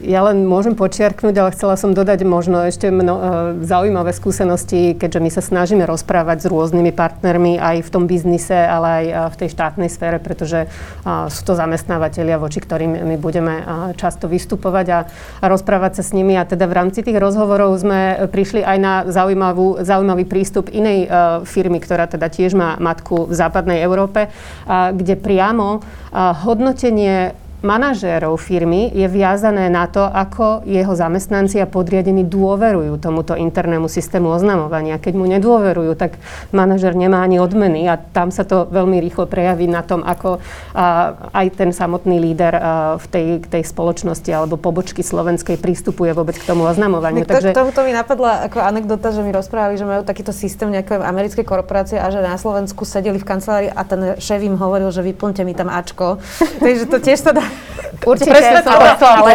[0.03, 3.21] Ja len môžem počiarknúť, ale chcela som dodať možno ešte mno, e,
[3.67, 8.87] zaujímavé skúsenosti, keďže my sa snažíme rozprávať s rôznymi partnermi aj v tom biznise, ale
[8.87, 10.67] aj e, v tej štátnej sfére, pretože
[11.05, 13.61] sú to zamestnávateľia, voči ktorým my budeme
[13.99, 14.99] často vystupovať a,
[15.41, 16.33] a rozprávať sa s nimi.
[16.37, 21.09] A teda v rámci tých rozhovorov sme prišli aj na zaujímavú, zaujímavý prístup inej
[21.45, 24.29] firmy, firmy, ktorá teda tiež má matku v západnej Európe,
[24.69, 25.81] kde priamo
[26.45, 27.33] hodnotenie
[27.65, 34.29] manažérov firmy je viazané na to, ako jeho zamestnanci a podriadení dôverujú tomuto internému systému
[34.29, 35.01] oznamovania.
[35.01, 36.21] Keď mu nedôverujú, tak
[36.53, 40.37] manažer nemá ani odmeny a tam sa to veľmi rýchlo prejaví na tom, ako
[40.77, 42.61] a, aj ten samotný líder a,
[43.01, 47.25] v tej, tej spoločnosti alebo pobočky slovenskej prístupuje vôbec k tomu oznamovaniu.
[47.25, 47.73] Tak Takže...
[47.73, 51.97] to mi napadla ako anekdota, že mi rozprávali, že majú takýto systém nejaké americké korporácie
[51.97, 55.57] a že na Slovensku sedeli v kancelárii a ten šéf im hovoril, že vyplňte mi
[55.57, 56.21] tam Ačko.
[56.65, 57.54] Takže to tiež sa dá
[58.05, 59.31] Určite, Presne ale, ale,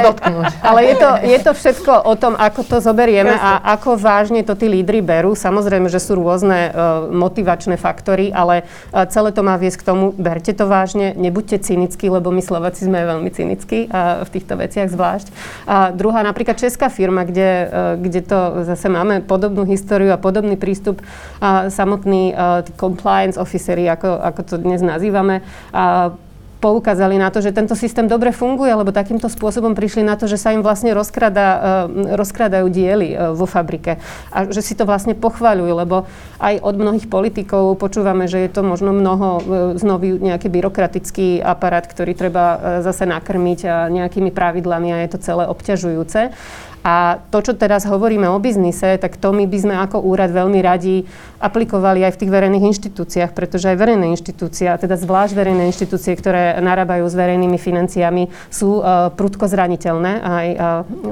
[0.63, 4.55] ale je, to, je to všetko o tom, ako to zoberieme a ako vážne to
[4.55, 5.35] tí lídry berú.
[5.35, 10.15] Samozrejme, že sú rôzne uh, motivačné faktory, ale uh, celé to má viesť k tomu,
[10.15, 14.87] berte to vážne, nebuďte cynickí, lebo my Slováci sme veľmi cynickí uh, v týchto veciach
[14.87, 15.27] zvlášť.
[15.67, 17.69] A druhá, napríklad česká firma, kde, uh,
[17.99, 24.15] kde to zase máme podobnú históriu a podobný prístup, uh, samotný uh, compliance officery, ako,
[24.15, 25.43] ako to dnes nazývame,
[25.75, 26.15] uh,
[26.61, 30.37] poukázali na to, že tento systém dobre funguje, lebo takýmto spôsobom prišli na to, že
[30.37, 33.97] sa im vlastne rozkrada, uh, rozkradajú diely uh, vo fabrike
[34.29, 36.05] a že si to vlastne pochváľujú, lebo
[36.37, 39.43] aj od mnohých politikov počúvame, že je to možno mnoho uh,
[39.81, 45.49] znovu nejaký byrokratický aparát, ktorý treba zase nakrmiť uh, nejakými pravidlami a je to celé
[45.49, 46.37] obťažujúce.
[46.81, 50.65] A to, čo teraz hovoríme o biznise, tak to my by sme ako úrad veľmi
[50.65, 51.05] radi
[51.37, 56.13] aplikovali aj v tých verejných inštitúciách, pretože aj verejné inštitúcie, a teda zvlášť verejné inštitúcie,
[56.17, 60.61] ktoré narábajú s verejnými financiami, sú uh, prudko zraniteľné aj uh,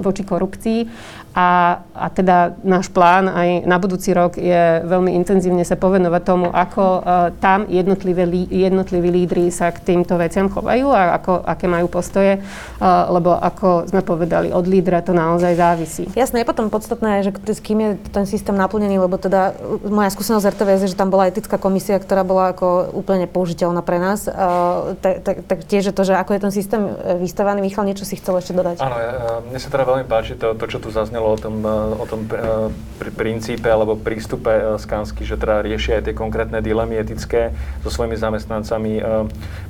[0.05, 0.79] voči korupcii.
[1.37, 6.49] A, a teda náš plán aj na budúci rok je veľmi intenzívne sa povenovať tomu,
[6.51, 11.87] ako uh, tam jednotlivé, jednotliví lídry sa k týmto veciam chovajú a ako, aké majú
[11.87, 16.11] postoje, uh, lebo ako sme povedali, od lídra to naozaj závisí.
[16.17, 19.55] Jasné, je potom podstatné, že s kým je ten systém naplnený, lebo teda
[19.87, 23.85] moja skúsenosť z RTVS je, že tam bola etická komisia, ktorá bola ako úplne použiteľná
[23.87, 24.27] pre nás.
[24.27, 26.83] Uh, tak, tak, tak tiež je to, že ako je ten systém
[27.23, 27.63] vystavaný.
[27.63, 28.83] Michal, niečo si chcel ešte dodať?
[28.83, 28.97] Áno,
[29.53, 31.65] mne sa teda veľmi páči to, to čo tu zaznelo o tom,
[31.99, 32.29] o tom
[32.99, 39.03] princípe alebo prístupe Skansky, že teda riešia aj tie konkrétne dilemy etické so svojimi zamestnancami,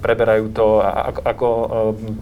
[0.01, 0.81] preberajú to,
[1.25, 1.49] ako,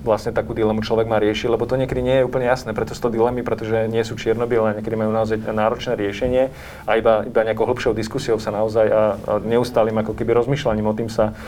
[0.03, 3.07] vlastne takú dilemu človek má riešiť, lebo to niekedy nie je úplne jasné, preto sú
[3.07, 6.51] to dilemy, pretože nie sú čierno-biele, niekedy majú naozaj náročné riešenie
[6.85, 10.95] a iba, iba nejakou hlbšou diskusiou sa naozaj a, a neustálým ako keby rozmýšľaním o
[10.95, 11.39] tým sa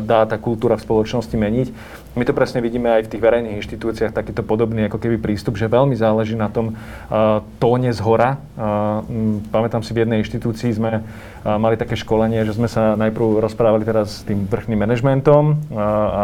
[0.00, 1.68] dá tá kultúra v spoločnosti meniť.
[2.12, 5.64] My to presne vidíme aj v tých verejných inštitúciách, takýto podobný ako keby prístup, že
[5.64, 8.36] veľmi záleží na tom uh, tóne z hora.
[8.52, 9.00] Uh,
[9.48, 11.00] pamätám si, v jednej inštitúcii sme
[11.42, 16.22] mali také školenie, že sme sa najprv rozprávali teraz s tým vrchným manažmentom a, a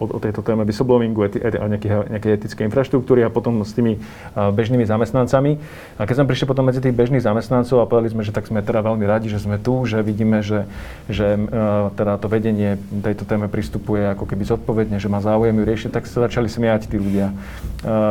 [0.00, 4.00] o, o tejto téme whistleblowingu, eti, eti, nejakej, nejakej etickej infraštruktúry a potom s tými
[4.32, 5.60] bežnými zamestnancami.
[6.00, 8.64] A keď sme prišli potom medzi tých bežných zamestnancov a povedali sme, že tak sme
[8.64, 10.64] teda veľmi radi, že sme tu, že vidíme, že,
[11.12, 15.64] že uh, teda to vedenie tejto téme pristupuje ako keby zodpovedne, že má záujem ju
[15.64, 17.32] riešiť, tak sa začali smiať tí ľudia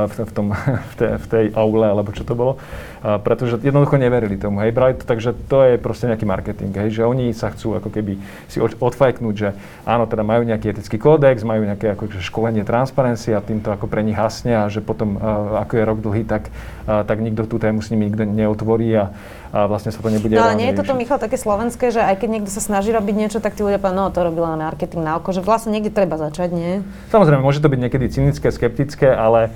[0.07, 0.53] v, v, tom,
[0.91, 2.61] v, tej, v tej aule, alebo čo to bolo.
[3.05, 4.65] Pretože jednoducho neverili tomu.
[4.65, 6.73] Hej, brali to, takže to je proste nejaký marketing.
[6.73, 8.17] Hej, že oni sa chcú ako keby
[8.49, 9.53] si odfajknúť, že
[9.85, 14.01] áno, teda majú nejaký etický kódex, majú nejaké ako, školenie transparencie a týmto ako pre
[14.01, 16.49] nich hasne a že potom, uh, ako je rok dlhý, tak,
[16.89, 19.13] uh, tak nikto tú tému s nimi nikto neotvorí a,
[19.53, 22.25] a vlastne sa to nebude No ale nie je toto, Michal, také slovenské, že aj
[22.25, 25.21] keď niekto sa snaží robiť niečo, tak tí ľudia povedia, no to robila marketing na
[25.21, 26.81] oko, že vlastne niekde treba začať, nie?
[27.13, 29.53] Samozrejme, môže to byť niekedy cynické, skeptické, ale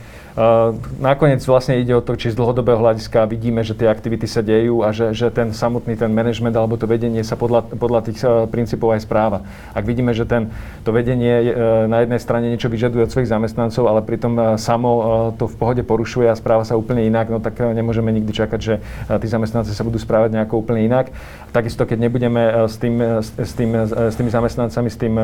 [1.04, 4.88] nakoniec vlastne ide o to, či z dlhodobého hľadiska vidíme, že tie aktivity sa dejú
[4.88, 8.96] a že, že ten samotný ten management alebo to vedenie sa podľa, podľa tých princípov
[8.96, 9.44] aj správa.
[9.76, 10.48] Ak vidíme, že ten,
[10.88, 11.52] to vedenie
[11.92, 14.92] na jednej strane niečo vyžaduje od svojich zamestnancov, ale pritom samo
[15.36, 18.80] to v pohode porušuje a správa sa úplne inak, no tak nemôžeme nikdy čakať, že
[19.20, 21.12] tí zamestnanci sa budú správať nejako úplne inak.
[21.50, 25.16] Takisto, keď nebudeme s, tým, s, tým, s tými zamestnancami, s tým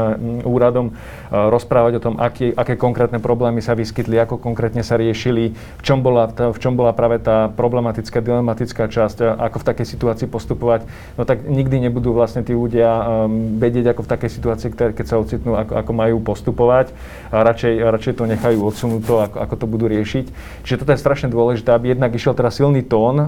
[0.42, 0.94] úradom
[1.30, 6.02] rozprávať o tom, aký, aké konkrétne problémy sa vyskytli, ako konkrétne sa riešili, v čom
[6.02, 11.30] bola, v čom bola práve tá problematická, dilematická časť, ako v takej situácii postupovať, no
[11.30, 13.26] tak nikdy nebudú vlastne tí ľudia
[13.62, 16.90] vedieť, ako v takej situácii, keď sa ocitnú, ako, ako majú postupovať
[17.30, 20.26] a radšej, radšej to nechajú odsunúť ako, ako to budú riešiť.
[20.64, 23.20] Čiže toto je strašne dôležité, aby jednak išiel teraz silný tón,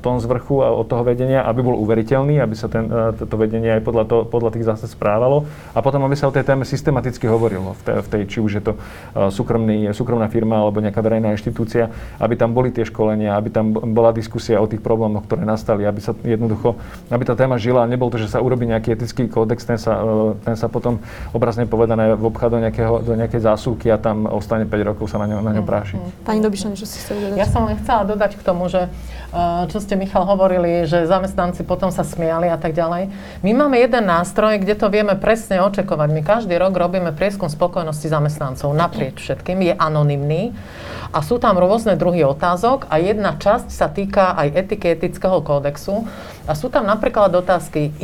[0.00, 3.72] tón z vrchu od toho vedenia, aby bol uveriteľný, aby sa ten, uh, to vedenie
[3.74, 7.26] aj podľa, to, podľa tých zásad správalo a potom, aby sa o tej téme systematicky
[7.26, 11.02] hovorilo v tej, v tej či už je to uh, súkromný, súkromná firma alebo nejaká
[11.02, 11.90] verejná inštitúcia,
[12.22, 15.98] aby tam boli tie školenia, aby tam bola diskusia o tých problémoch, ktoré nastali, aby
[15.98, 16.78] sa jednoducho,
[17.10, 19.98] aby tá téma žila a nebol to, že sa urobí nejaký etický kódex, ten sa,
[19.98, 21.00] uh, ten sa potom
[21.32, 25.26] obrazne povedané obchá do, nejakého, do nejakej zásuvky a tam ostane 5 rokov sa na
[25.26, 25.96] ňo, na ňo práši.
[26.28, 27.36] Pani Dobiša, niečo si chceli dodať?
[27.40, 28.90] Ja som len chcela dodať k tomu, že
[29.70, 33.08] čo ste Michal hovorili, že zamestnanci potom sa smiali a tak ďalej.
[33.40, 36.08] My máme jeden nástroj, kde to vieme presne očakovať.
[36.12, 40.52] My každý rok robíme prieskum spokojnosti zamestnancov naprieč všetkým, je anonymný
[41.16, 46.04] a sú tam rôzne druhy otázok a jedna časť sa týka aj etiky etického kódexu.
[46.50, 47.94] A sú tam napríklad otázky,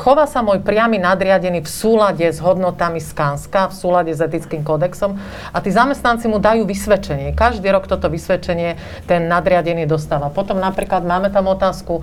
[0.00, 5.20] chová sa môj priamy nadriadený v súlade s hodnotami Skanska, v súlade s etickým kódexom
[5.52, 7.36] a tí zamestnanci mu dajú vysvedčenie.
[7.36, 10.32] Každý rok toto vysvedčenie ten nadriadený dostáva.
[10.32, 12.00] Potom napríklad máme tam otázku,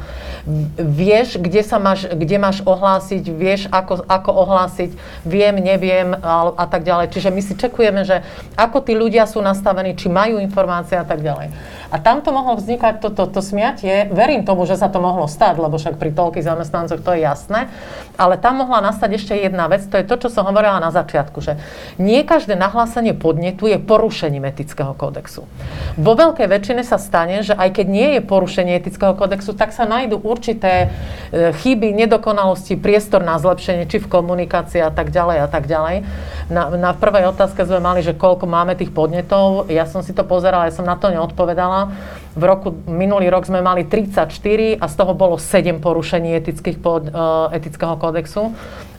[0.77, 4.93] vieš, kde, sa máš, kde máš ohlásiť, vieš, ako, ako ohlásiť,
[5.25, 7.17] viem, neviem a, a tak ďalej.
[7.17, 8.21] Čiže my si čekujeme, že
[8.53, 11.49] ako tí ľudia sú nastavení, či majú informácie a tak ďalej.
[11.89, 14.05] A tam to mohlo vznikať toto to, to smiatie.
[14.13, 17.71] Verím tomu, že sa to mohlo stať, lebo však pri toľkých zamestnancoch to je jasné.
[18.19, 21.39] Ale tam mohla nastať ešte jedna vec, to je to, čo som hovorila na začiatku,
[21.39, 21.55] že
[21.95, 25.47] nie každé nahlásenie podnetu je porušením etického kódexu.
[25.95, 29.87] Vo veľkej väčšine sa stane, že aj keď nie je porušenie etického kódexu, tak sa
[29.87, 30.91] nájdú určité
[31.31, 36.03] e, chyby, nedokonalosti, priestor na zlepšenie, či v komunikácii a tak ďalej a tak ďalej.
[36.51, 39.71] Na, na prvej otázke sme mali, že koľko máme tých podnetov.
[39.71, 41.93] Ja som si to pozerala, ja som na to neodpovedala
[42.39, 47.11] v roku, minulý rok sme mali 34 a z toho bolo 7 porušení etických pod,
[47.11, 48.55] uh, etického kódexu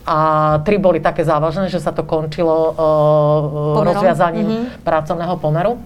[0.06, 0.18] a
[0.64, 4.84] tri boli také závažné, že sa to končilo uh, rozviazaním mm-hmm.
[4.84, 5.78] pracovného pomeru.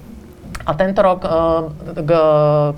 [0.64, 1.30] A tento rok uh,
[1.92, 2.10] k,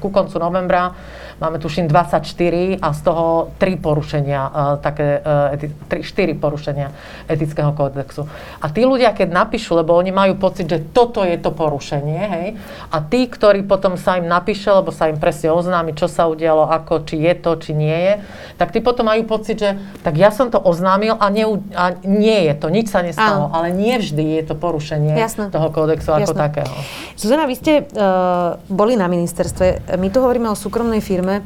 [0.01, 0.97] ku koncu novembra
[1.41, 6.89] máme tuším 24 a z toho 3 porušenia, uh, také, uh, eti- 3, 4 porušenia
[7.29, 8.25] etického kódexu.
[8.61, 12.49] A tí ľudia, keď napíšu, lebo oni majú pocit, že toto je to porušenie, hej,
[12.89, 16.71] a tí, ktorí potom sa im napíše, lebo sa im presne oznámi, čo sa udialo,
[16.73, 18.15] ako, či je to, či nie je,
[18.57, 21.45] tak tí potom majú pocit, že tak ja som to oznámil a, ne,
[21.77, 23.55] a nie je to, nič sa nestalo, Áno.
[23.55, 25.53] ale nie vždy je to porušenie Jasne.
[25.53, 26.25] toho kódexu Jasne.
[26.25, 26.75] ako takého.
[27.19, 31.43] Zuzana, vy ste uh, boli na ministerstve, my tu hovoríme o súkromnej firme, firme,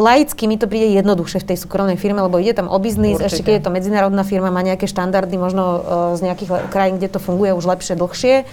[0.00, 3.28] laicky mi to príde jednoduchšie v tej súkromnej firme, lebo ide tam o biznis, Určite.
[3.28, 5.80] ešte keď je to medzinárodná firma, má nejaké štandardy, možno uh,
[6.16, 8.48] z nejakých krajín, kde to funguje už lepšie, dlhšie.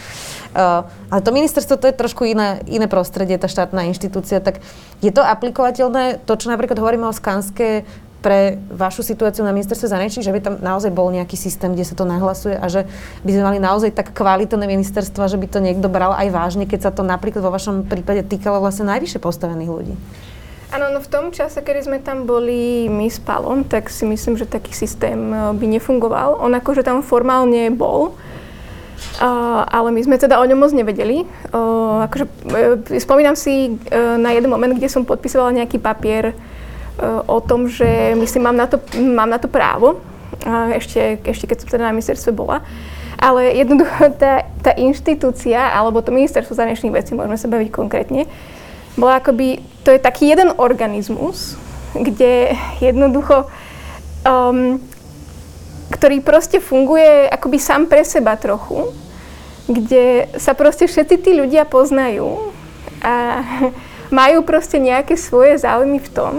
[0.52, 4.44] Uh, ale to ministerstvo, to je trošku iné, iné prostredie, tá štátna inštitúcia.
[4.44, 4.60] Tak
[5.00, 7.88] je to aplikovateľné, to, čo napríklad hovoríme o Skanske,
[8.26, 11.93] pre vašu situáciu na ministerstve zahraničí, že by tam naozaj bol nejaký systém, kde sa
[11.93, 12.89] to nahlasuje a že
[13.21, 16.89] by sme mali naozaj tak kvalitné ministerstva, že by to niekto bral aj vážne, keď
[16.89, 19.93] sa to napríklad vo vašom prípade týkalo vlastne najvyššie postavených ľudí.
[20.73, 24.41] Áno, no v tom čase, kedy sme tam boli my s Palom, tak si myslím,
[24.41, 26.41] že taký systém e, by nefungoval.
[26.41, 28.17] On akože tam formálne bol,
[29.15, 31.23] Uh, ale my sme teda o ňom moc nevedeli.
[31.51, 36.36] Uh, akože, uh, spomínam si uh, na jeden moment, kde som podpisovala nejaký papier
[37.28, 40.00] o tom, že myslím, mám na to, mám na to právo,
[40.76, 42.64] ešte, ešte keď som teda na ministerstve bola.
[43.16, 48.28] Ale jednoducho tá, tá inštitúcia, alebo to ministerstvo zahraničných vecí, môžeme sa baviť konkrétne,
[48.96, 51.60] bola akoby, to je taký jeden organizmus,
[51.91, 53.48] kde jednoducho,
[54.24, 54.80] um,
[55.91, 58.96] ktorý proste funguje akoby sám pre seba trochu,
[59.68, 62.56] kde sa proste všetci tí ľudia poznajú
[63.04, 63.43] a
[64.20, 66.34] majú proste nejaké svoje záujmy v tom.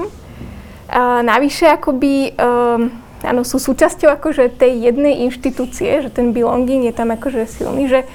[0.87, 2.95] A navyše akoby, um,
[3.27, 8.07] áno, sú súčasťou akože tej jednej inštitúcie, že ten belonging je tam akože silný, že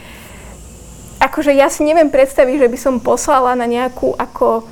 [1.21, 4.65] akože ja si neviem predstaviť, že by som poslala na nejakú ako,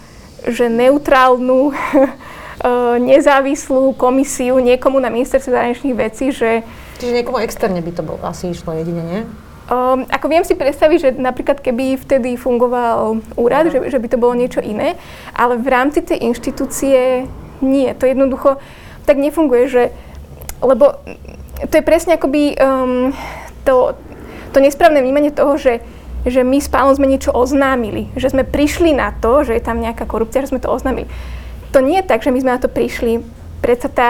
[0.50, 6.66] že neutrálnu, eh, nezávislú komisiu niekomu na ministerstve zahraničných vecí, že...
[6.98, 9.22] Čiže niekomu externe by to bol asi išlo jedine, nie?
[9.70, 14.18] Um, ako viem si predstaviť, že napríklad keby vtedy fungoval úrad, že, že by to
[14.18, 14.98] bolo niečo iné,
[15.38, 17.30] ale v rámci tej inštitúcie
[17.62, 17.94] nie.
[17.96, 18.58] To jednoducho
[19.06, 19.84] tak nefunguje, že,
[20.62, 21.00] lebo
[21.68, 23.12] to je presne akoby um,
[23.68, 23.98] to,
[24.56, 25.84] to nesprávne vnímanie toho, že,
[26.24, 29.84] že my s pánom sme niečo oznámili, že sme prišli na to, že je tam
[29.84, 31.10] nejaká korupcia, že sme to oznámili.
[31.76, 33.22] To nie je tak, že my sme na to prišli.
[33.60, 34.08] Predsa tá,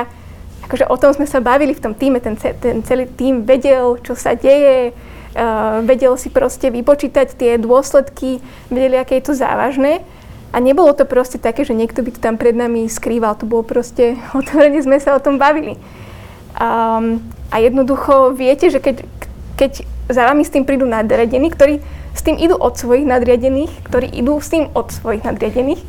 [0.70, 4.14] akože o tom sme sa bavili v tom týme, ten, ten celý tým vedel, čo
[4.14, 8.40] sa deje, uh, vedel si proste vypočítať tie dôsledky,
[8.70, 10.06] vedeli, aké je to závažné.
[10.50, 13.38] A nebolo to proste také, že niekto by to tam pred nami skrýval.
[13.38, 15.78] To bolo proste, otvorene sme sa o tom bavili.
[16.58, 17.22] Um,
[17.54, 19.06] a jednoducho viete, že keď,
[19.58, 19.72] keď
[20.10, 21.82] za vami s tým prídu nadriadení, ktorí
[22.18, 25.82] s tým idú od svojich nadriadených, ktorí idú s tým od svojich nadriadených,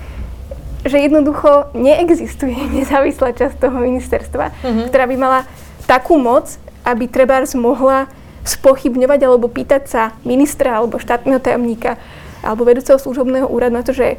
[0.84, 4.86] že jednoducho neexistuje nezávislá časť toho ministerstva, mm-hmm.
[4.92, 5.40] ktorá by mala
[5.88, 8.08] takú moc, aby trebárs mohla
[8.44, 12.00] spochybňovať alebo pýtať sa ministra alebo štátneho tajomníka
[12.40, 14.16] alebo vedúceho služobného úradu na to, že,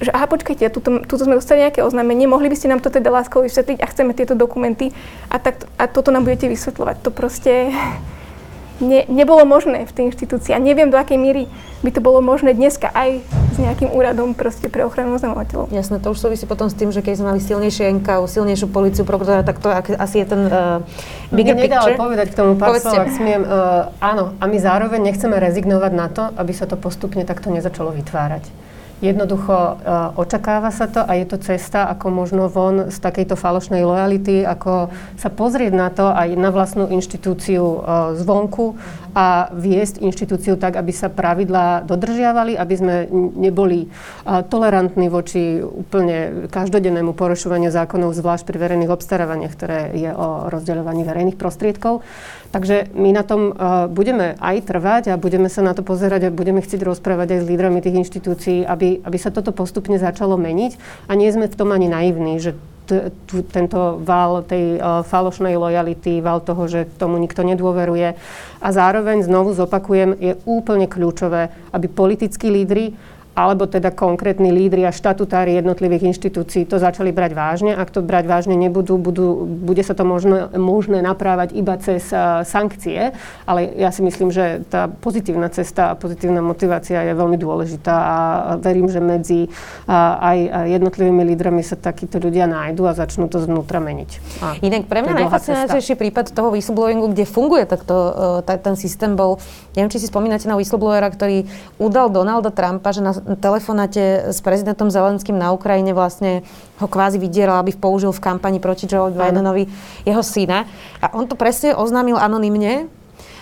[0.00, 3.08] že aha, počkajte, tuto, tuto sme dostali nejaké oznámenie, mohli by ste nám to teda
[3.08, 4.92] láskovo vysvetliť a chceme tieto dokumenty
[5.32, 6.96] a, tak, a toto nám budete vysvetľovať.
[7.00, 7.72] To proste
[8.84, 11.48] ne, nebolo možné v tej inštitúcii a neviem, do akej míry
[11.80, 13.20] by to bolo možné dneska aj
[13.52, 15.72] s nejakým úradom proste pre ochranu oznamovateľov.
[15.72, 19.04] Jasné, to už súvisí potom s tým, že keď sme mali silnejšie NKU, silnejšiu policiu,
[19.08, 20.84] prokurátora, tak to asi je ten uh,
[21.32, 21.96] bigger Mne picture.
[21.96, 23.44] povedať k tomu pár slov, ak smiem.
[23.44, 27.92] Uh, áno, a my zároveň nechceme rezignovať na to, aby sa to postupne takto nezačalo
[27.96, 28.65] vytvárať.
[28.96, 33.84] Jednoducho uh, očakáva sa to a je to cesta, ako možno von z takejto falošnej
[33.84, 34.88] lojality, ako
[35.20, 37.80] sa pozrieť na to aj na vlastnú inštitúciu uh,
[38.16, 38.80] zvonku
[39.12, 42.94] a viesť inštitúciu tak, aby sa pravidlá dodržiavali, aby sme
[43.36, 50.48] neboli uh, tolerantní voči úplne každodennému porušovaniu zákonov, zvlášť pri verejných obstarávaniach, ktoré je o
[50.48, 52.00] rozdeľovaní verejných prostriedkov.
[52.46, 53.52] Takže my na tom
[53.92, 57.48] budeme aj trvať a budeme sa na to pozerať a budeme chcieť rozprávať aj s
[57.52, 60.72] lídrami tých inštitúcií, aby, aby sa toto postupne začalo meniť.
[61.10, 62.54] A nie sme v tom ani naivní, že
[62.86, 68.14] t- t- tento val tej uh, falošnej lojality, val toho, že tomu nikto nedôveruje.
[68.62, 72.94] A zároveň znovu zopakujem, je úplne kľúčové, aby politickí lídry
[73.36, 77.76] alebo teda konkrétni lídry a štatutári jednotlivých inštitúcií to začali brať vážne.
[77.76, 82.40] Ak to brať vážne nebudú, budú, bude sa to možno, možné naprávať iba cez uh,
[82.48, 83.12] sankcie,
[83.44, 88.16] ale ja si myslím, že tá pozitívna cesta a pozitívna motivácia je veľmi dôležitá a
[88.56, 90.38] verím, že medzi uh, aj
[90.72, 94.10] jednotlivými lídrami sa takíto ľudia nájdu a začnú to znútra meniť.
[94.40, 97.94] A Inak pre mňa najfascinujúcejší prípad toho whistleblowingu, kde funguje takto
[98.40, 99.36] uh, ten systém bol,
[99.76, 101.44] neviem, či si spomínate na whistleblowera, ktorý
[101.76, 106.46] udal Donalda Trumpa, že na telefonáte s prezidentom Zelenským na Ukrajine vlastne
[106.78, 109.66] ho kvázi vydieral, aby použil v kampani proti Joe Bidenovi
[110.06, 110.70] jeho syna.
[111.02, 112.86] A on to presne oznámil anonymne.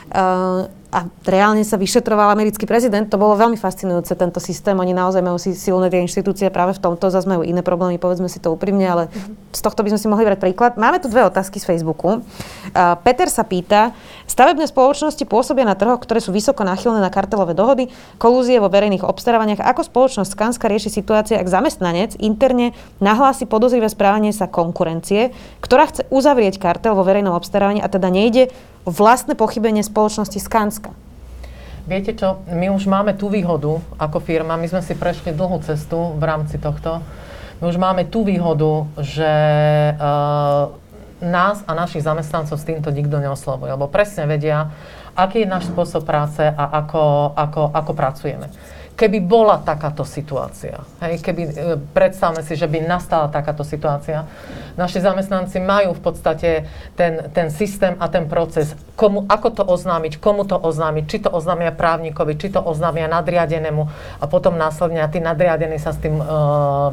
[0.08, 3.10] Uh, a reálne sa vyšetroval americký prezident.
[3.10, 4.78] To bolo veľmi fascinujúce, tento systém.
[4.78, 7.10] Oni naozaj majú si silné tie inštitúcie práve v tomto.
[7.10, 9.02] Zase majú iné problémy, povedzme si to úprimne, ale
[9.50, 10.78] z tohto by sme si mohli brať príklad.
[10.78, 12.22] Máme tu dve otázky z Facebooku.
[12.22, 13.90] Uh, Peter sa pýta,
[14.30, 17.90] stavebné spoločnosti pôsobia na trhoch, ktoré sú vysoko náchylné na kartelové dohody,
[18.22, 19.66] kolúzie vo verejných obstarávaniach.
[19.66, 22.70] Ako spoločnosť Skanska rieši situácie, ak zamestnanec interne
[23.02, 28.54] nahlási podozrivé správanie sa konkurencie, ktorá chce uzavrieť kartel vo verejnom obstarávaní a teda nejde
[28.84, 30.92] vlastné pochybenie spoločnosti Skanska.
[31.84, 36.16] Viete čo, my už máme tú výhodu ako firma, my sme si prešli dlhú cestu
[36.16, 37.04] v rámci tohto.
[37.60, 39.32] My už máme tú výhodu, že
[39.92, 40.72] uh,
[41.20, 44.72] nás a našich zamestnancov s týmto nikto neoslovuje, lebo presne vedia,
[45.12, 48.48] aký je náš spôsob práce a ako, ako, ako pracujeme
[48.94, 51.52] keby bola takáto situácia, hej, keby, e,
[51.90, 54.22] predstavme si, že by nastala takáto situácia,
[54.78, 56.50] naši zamestnanci majú v podstate
[56.94, 61.30] ten, ten systém a ten proces, komu, ako to oznámiť, komu to oznámiť, či to
[61.34, 63.82] oznámia právnikovi, či to oznámia nadriadenému
[64.22, 66.26] a potom následne a tí nadriadení sa s tým uh,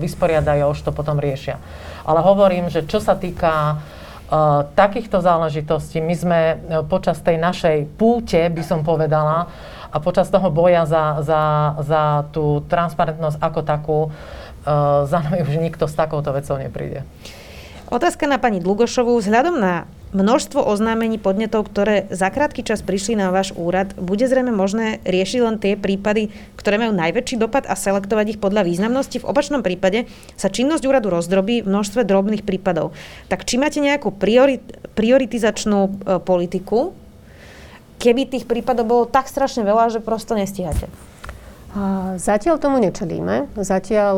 [0.01, 1.61] vysporiadajú už to potom riešia.
[2.01, 3.77] Ale hovorím, že čo sa týka
[4.31, 6.39] Uh, takýchto záležitostí my sme
[6.87, 9.51] počas tej našej púte, by som povedala,
[9.91, 11.43] a počas toho boja za, za,
[11.83, 17.03] za tú transparentnosť ako takú, uh, za nami už nikto s takouto vecou nepríde.
[17.91, 19.19] Otázka na pani Dlugošovú.
[19.19, 19.83] Vzhľadom na
[20.15, 25.39] množstvo oznámení podnetov, ktoré za krátky čas prišli na váš úrad, bude zrejme možné riešiť
[25.43, 29.19] len tie prípady, ktoré majú najväčší dopad a selektovať ich podľa významnosti.
[29.19, 30.07] V opačnom prípade
[30.39, 32.95] sa činnosť úradu rozdrobí v množstve drobných prípadov.
[33.27, 34.63] Tak či máte nejakú priorit,
[34.95, 35.91] prioritizačnú e,
[36.23, 36.95] politiku,
[38.01, 40.89] keby tých prípadov bolo tak strašne veľa, že prosto nestíhate?
[42.19, 43.47] Zatiaľ tomu nečelíme.
[43.55, 44.15] Zatiaľ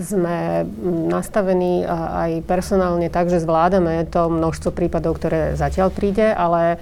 [0.00, 0.64] sme
[1.12, 6.80] nastavení aj personálne tak, že zvládame to množstvo prípadov, ktoré zatiaľ príde, ale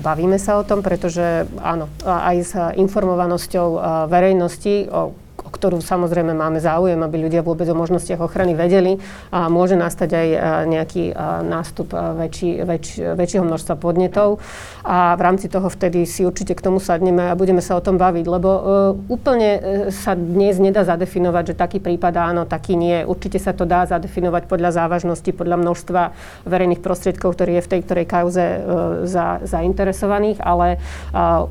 [0.00, 3.68] bavíme sa o tom, pretože áno, aj s informovanosťou
[4.08, 4.88] verejnosti
[5.52, 8.96] ktorú samozrejme máme záujem, aby ľudia vôbec o možnostiach ochrany vedeli.
[9.28, 10.28] A môže nastať aj
[10.66, 11.04] nejaký
[11.44, 14.40] nástup väčší, väč, väčšieho množstva podnetov.
[14.82, 18.00] A v rámci toho vtedy si určite k tomu sadneme a budeme sa o tom
[18.00, 18.50] baviť, lebo
[19.06, 19.60] úplne e,
[19.92, 23.04] sa dnes nedá zadefinovať, že taký prípad áno, taký nie.
[23.04, 26.02] Určite sa to dá zadefinovať podľa závažnosti, podľa množstva
[26.48, 28.44] verejných prostriedkov, ktorý je v tej ktorej kauze
[29.04, 30.80] za, zainteresovaných, ale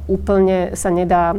[0.07, 1.37] úplne sa nedá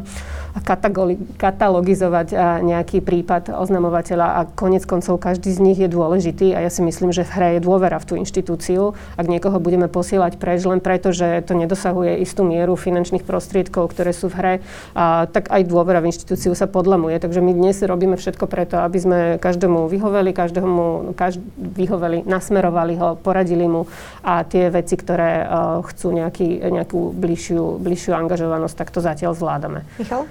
[1.41, 2.29] katalogizovať
[2.61, 7.09] nejaký prípad oznamovateľa a konec koncov každý z nich je dôležitý a ja si myslím,
[7.09, 8.93] že v hre je dôvera v tú inštitúciu.
[9.17, 14.13] Ak niekoho budeme posielať preč len preto, že to nedosahuje istú mieru finančných prostriedkov, ktoré
[14.13, 14.55] sú v hre,
[14.93, 17.17] a, tak aj dôvera v inštitúciu sa podlamuje.
[17.17, 23.17] Takže my dnes robíme všetko preto, aby sme každému vyhoveli, každému každ- vyhoveli, nasmerovali ho,
[23.17, 23.89] poradili mu
[24.21, 29.89] a tie veci, ktoré uh, chcú nejaký, nejakú bližšiu, bližšiu angažovanosť, tak to zatiaľ zvládame.
[29.97, 30.29] Michal?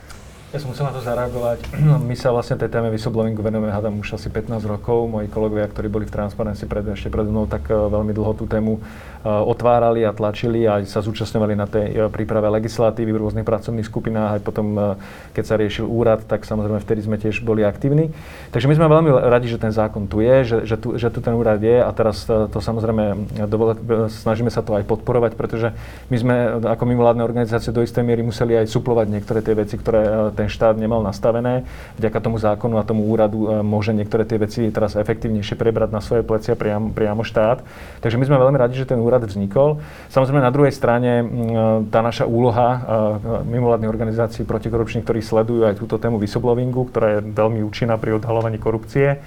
[0.52, 1.64] Ja som musel na to zareagovať.
[2.12, 5.08] My sa vlastne tej téme whistleblowingu venujeme, hádam, už asi 15 rokov.
[5.08, 8.44] Moji kolegovia, ktorí boli v Transparency pred, ešte pred mnou, tak uh, veľmi dlho tú
[8.52, 13.48] tému uh, otvárali a tlačili a sa zúčastňovali na tej uh, príprave legislatívy v rôznych
[13.48, 14.30] pracovných skupinách.
[14.36, 15.00] Aj potom,
[15.32, 18.12] keď sa riešil úrad, tak samozrejme vtedy sme tiež boli aktívni.
[18.52, 21.24] Takže my sme veľmi radi, že ten zákon tu je, že, že, tu, že tu
[21.24, 23.80] ten úrad je a teraz to samozrejme dovol,
[24.12, 25.72] snažíme sa to aj podporovať, pretože
[26.12, 26.36] my sme
[26.68, 30.74] ako mimovládne organizácie do istej miery museli aj suplovať niektoré tie veci, ktoré ten štát
[30.74, 31.62] nemal nastavené.
[32.02, 36.02] Vďaka tomu zákonu a tomu úradu e, môže niektoré tie veci teraz efektívnejšie prebrať na
[36.02, 37.62] svoje plecia priamo, priamo štát.
[38.02, 39.78] Takže my sme veľmi radi, že ten úrad vznikol.
[40.10, 41.22] Samozrejme na druhej strane
[41.94, 42.80] tá naša úloha e,
[43.46, 48.58] mimovládnych organizácií protikorupčných, ktorí sledujú aj túto tému whistleblowingu, ktorá je veľmi účinná pri odhalovaní
[48.58, 49.22] korupcie,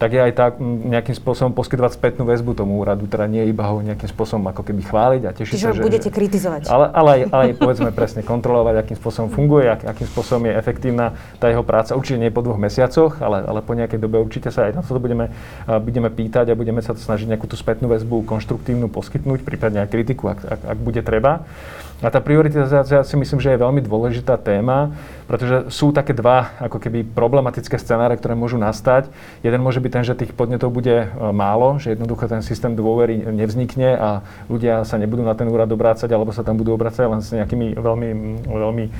[0.00, 3.84] tak je aj tak nejakým spôsobom poskytovať spätnú väzbu tomu úradu, teda nie iba ho
[3.84, 5.84] nejakým spôsobom ako keby chváliť a tešiť sa, že...
[5.84, 6.72] budete že, kritizovať.
[6.72, 10.56] Ale, ale, aj, ale aj povedzme presne kontrolovať, akým spôsobom funguje, ak, akým spôsobom je
[10.56, 11.92] efektívna tá jeho práca.
[11.92, 14.96] Určite nie po dvoch mesiacoch, ale, ale po nejakej dobe určite sa aj na to
[14.96, 15.28] budeme,
[15.68, 20.32] budeme pýtať a budeme sa snažiť nejakú tú spätnú väzbu konštruktívnu poskytnúť, prípadne aj kritiku,
[20.32, 21.44] ak, ak, ak bude treba.
[22.00, 24.96] A tá prioritizácia si myslím, že je veľmi dôležitá téma,
[25.28, 29.12] pretože sú také dva ako keby problematické scenáre, ktoré môžu nastať.
[29.44, 33.20] Jeden môže byť ten, že tých podnetov bude e, málo, že jednoducho ten systém dôvery
[33.28, 37.20] nevznikne a ľudia sa nebudú na ten úrad obrácať, alebo sa tam budú obrácať len
[37.20, 38.10] s nejakými veľmi,
[38.48, 38.90] veľmi e,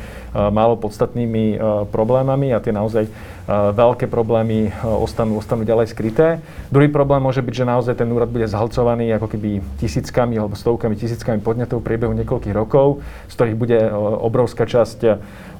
[0.53, 3.09] málo podstatnými e, problémami a tie naozaj
[3.51, 6.39] veľké problémy ostanú, ostanú ďalej skryté.
[6.71, 10.95] Druhý problém môže byť, že naozaj ten úrad bude zhalcovaný ako keby tisíckami alebo stovkami,
[10.95, 15.11] tisíckami podnetov v priebehu niekoľkých rokov z ktorých bude e, obrovská časť e,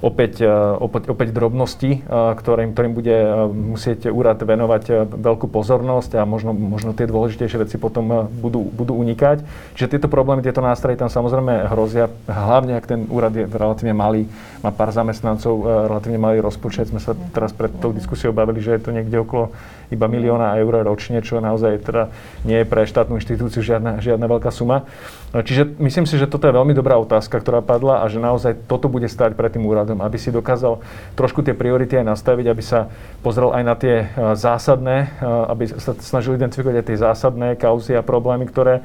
[0.03, 0.51] opäť, e,
[0.81, 3.17] opäť, opäť drobnosti, ktorým, ktorým bude
[3.53, 9.45] musieť úrad venovať veľkú pozornosť a možno, možno tie dôležitejšie veci potom budú, budú unikať.
[9.77, 14.25] Čiže tieto problémy, tieto nástroje tam samozrejme hrozia, hlavne ak ten úrad je relatívne malý,
[14.65, 16.89] má pár zamestnancov, relatívne malý rozpočet.
[16.89, 19.53] Sme sa teraz pred tou diskusiou bavili, že je to niekde okolo
[19.91, 22.07] iba milióna eur ročne, čo naozaj teda
[22.47, 24.87] nie je pre štátnu inštitúciu žiadna, žiadna veľká suma.
[25.31, 28.91] Čiže myslím si, že toto je veľmi dobrá otázka, ktorá padla a že naozaj toto
[28.91, 30.83] bude stať pred tým úradom, aby si dokázal
[31.15, 32.91] trošku tie priority aj nastaviť, aby sa
[33.23, 37.95] pozrel aj na tie e, zásadné, e, aby sa snažil identifikovať aj tie zásadné kauzy
[37.95, 38.81] a problémy, ktoré e,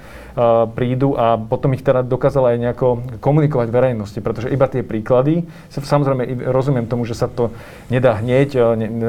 [0.71, 2.87] prídu a potom ich teda dokázal aj nejako
[3.19, 5.43] komunikovať verejnosti, pretože iba tie príklady,
[5.75, 7.51] samozrejme rozumiem tomu, že sa to
[7.91, 8.55] nedá hneď,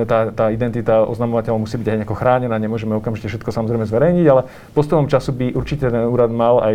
[0.10, 4.50] tá, tá identita oznamovateľa musí byť aj nejako chránená, nemôžeme okamžite všetko samozrejme zverejniť, ale
[4.74, 6.74] postupom času by určite ten úrad mal aj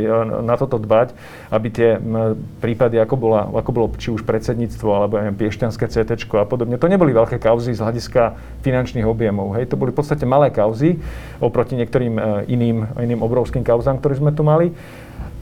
[0.53, 1.17] na toto dbať,
[1.49, 1.97] aby tie
[2.61, 6.93] prípady, ako, bola, ako bolo či už predsedníctvo, alebo aj Piešťanské CT a podobne, to
[6.93, 9.57] neboli veľké kauzy z hľadiska finančných objemov.
[9.57, 9.73] Hej.
[9.73, 11.01] To boli v podstate malé kauzy
[11.41, 12.23] oproti niektorým e,
[12.53, 14.77] iným, iným obrovským kauzám, ktoré sme tu mali.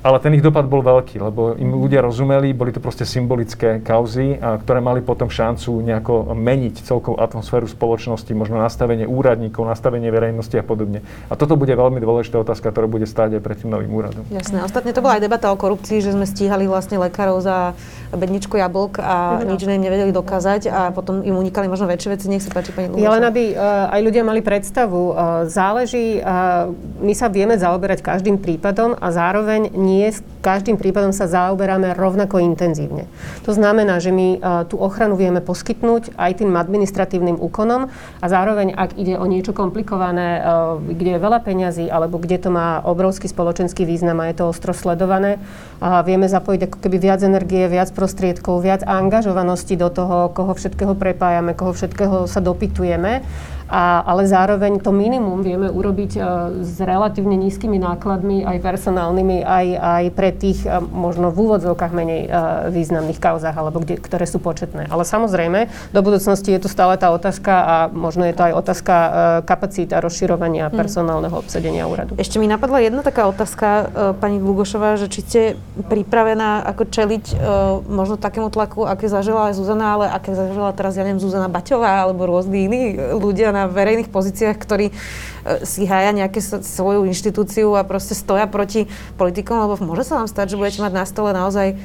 [0.01, 4.41] Ale ten ich dopad bol veľký, lebo im ľudia rozumeli, boli to proste symbolické kauzy,
[4.41, 10.57] a ktoré mali potom šancu nejako meniť celkovú atmosféru spoločnosti, možno nastavenie úradníkov, nastavenie verejnosti
[10.57, 11.05] a podobne.
[11.29, 14.25] A toto bude veľmi dôležitá otázka, ktorá bude stáť aj pred tým novým úradom.
[14.33, 14.65] Jasné.
[14.65, 17.77] Ostatne to bola aj debata o korupcii, že sme stíhali vlastne lekárov za
[18.11, 19.53] bedničku jablk a no.
[19.53, 22.27] nič im nevedeli dokázať a potom im unikali možno väčšie veci.
[22.33, 23.05] Nech sa páči, pani Luboša.
[23.05, 25.01] Ja len aby uh, aj ľudia mali predstavu.
[25.13, 26.73] Uh, záleží, uh,
[27.05, 32.39] my sa vieme zaoberať každým prípadom a zároveň nie s každým prípadom sa zaoberáme rovnako
[32.39, 33.11] intenzívne.
[33.45, 34.39] To znamená, že my
[34.71, 37.91] tú ochranu vieme poskytnúť aj tým administratívnym úkonom
[38.23, 40.41] a zároveň, ak ide o niečo komplikované,
[40.87, 44.73] kde je veľa peňazí alebo kde to má obrovský spoločenský význam a je to ostro
[44.73, 45.43] sledované,
[46.07, 51.53] vieme zapojiť ako keby viac energie, viac prostriedkov, viac angažovanosti do toho, koho všetkého prepájame,
[51.53, 53.27] koho všetkého sa dopytujeme
[53.71, 56.25] a, ale zároveň to minimum vieme urobiť uh,
[56.61, 62.27] s relatívne nízkymi nákladmi, aj personálnymi, aj, aj pre tých uh, možno v úvodzovkách menej
[62.27, 64.91] uh, významných kauzách, alebo kde, ktoré sú početné.
[64.91, 68.95] Ale samozrejme, do budúcnosti je tu stále tá otázka a možno je to aj otázka
[69.47, 70.75] kapacít a rozširovania mm.
[70.75, 72.19] personálneho obsadenia úradu.
[72.19, 75.41] Ešte mi napadla jedna taká otázka, pani Dlugošová, že či ste
[75.87, 77.25] pripravená ako čeliť
[77.87, 82.09] možno takému tlaku, aké zažila aj Zuzana, ale aké zažila teraz, ja neviem, Zuzana Baťová
[82.09, 84.95] alebo rôzni iní ľudia na na verejných pozíciách, ktorí e,
[85.69, 88.89] si hája nejaké svoju inštitúciu a proste stoja proti
[89.21, 91.77] politikom, lebo môže sa vám stať, že budete mať na stole naozaj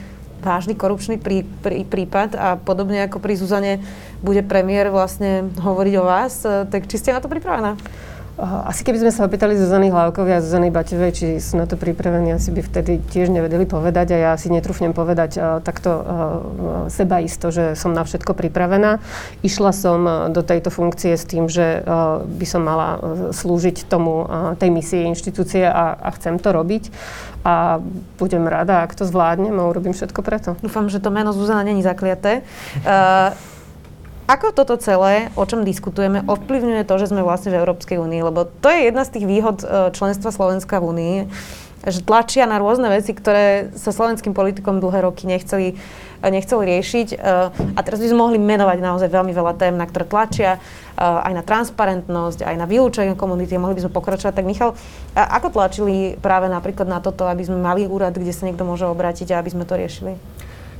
[0.45, 3.73] vážny korupčný prí, prí, prípad a podobne ako pri Zuzane
[4.21, 7.75] bude premiér vlastne hovoriť o vás, e, tak či ste na to pripravená?
[8.35, 12.35] Asi keby sme sa opýtali Zuzany Hlavkovej a Zuzany Baťovej, či sú na to pripravení,
[12.35, 16.03] asi by vtedy tiež nevedeli povedať a ja si netrúfnem povedať uh, takto uh,
[16.91, 18.99] seba isto, že som na všetko pripravená.
[19.39, 19.99] Išla som
[20.35, 21.81] do tejto funkcie s tým, že
[22.25, 22.99] by som mala
[23.31, 24.27] slúžiť tomu,
[24.59, 26.91] tej misie inštitúcie a, a chcem to robiť.
[27.45, 27.79] A
[28.19, 30.49] budem rada, ak to zvládnem a urobím všetko preto.
[30.59, 32.43] Dúfam, že to meno Zuzana není zakliaté.
[32.83, 33.31] Uh,
[34.25, 38.25] ako toto celé, o čom diskutujeme, ovplyvňuje to, že sme vlastne v Európskej únii?
[38.25, 41.15] Lebo to je jedna z tých výhod e, členstva Slovenska v únii,
[41.85, 47.07] že tlačia na rôzne veci, ktoré sa slovenským politikom dlhé roky nechceli, e, nechceli riešiť.
[47.13, 47.17] E,
[47.53, 50.57] a teraz by sme mohli menovať naozaj veľmi veľa tém, na ktoré tlačia,
[50.95, 53.59] aj na transparentnosť, aj na vylúčenie komunity.
[53.59, 54.31] Mohli by sme pokračovať.
[54.31, 54.79] Tak Michal,
[55.11, 59.35] ako tlačili práve napríklad na toto, aby sme mali úrad, kde sa niekto môže obrátiť
[59.35, 60.15] a aby sme to riešili?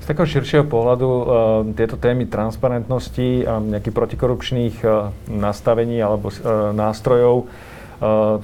[0.06, 1.26] Z takého širšieho pohľadu uh,
[1.74, 7.50] tieto témy transparentnosti a nejakých protikorupčných uh, nastavení alebo uh, nástrojov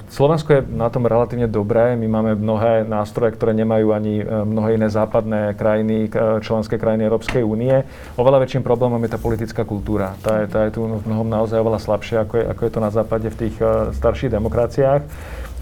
[0.08, 1.92] Slovensko je na tom relatívne dobré.
[1.92, 6.08] My máme mnohé nástroje, ktoré nemajú ani mnohé iné západné krajiny,
[6.40, 7.84] členské krajiny Európskej únie.
[8.16, 10.16] Oveľa väčším problémom je tá politická kultúra.
[10.24, 12.80] Tá je, tá je tu v mnohom naozaj oveľa slabšia, ako je, ako je to
[12.80, 13.56] na západe v tých
[13.92, 15.02] starších demokraciách.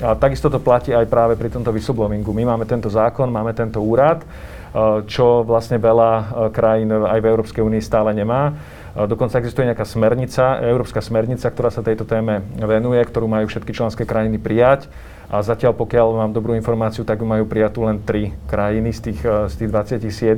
[0.07, 2.31] A takisto to platí aj práve pri tomto whistleblowingu.
[2.31, 4.23] My máme tento zákon, máme tento úrad,
[5.11, 8.55] čo vlastne veľa krajín aj v Európskej únii stále nemá.
[8.95, 14.03] Dokonca existuje nejaká smernica, európska smernica, ktorá sa tejto téme venuje, ktorú majú všetky členské
[14.03, 14.91] krajiny prijať
[15.31, 19.55] a zatiaľ, pokiaľ mám dobrú informáciu, tak majú prijatú len tri krajiny z tých, z
[19.63, 19.71] tých
[20.03, 20.35] 27.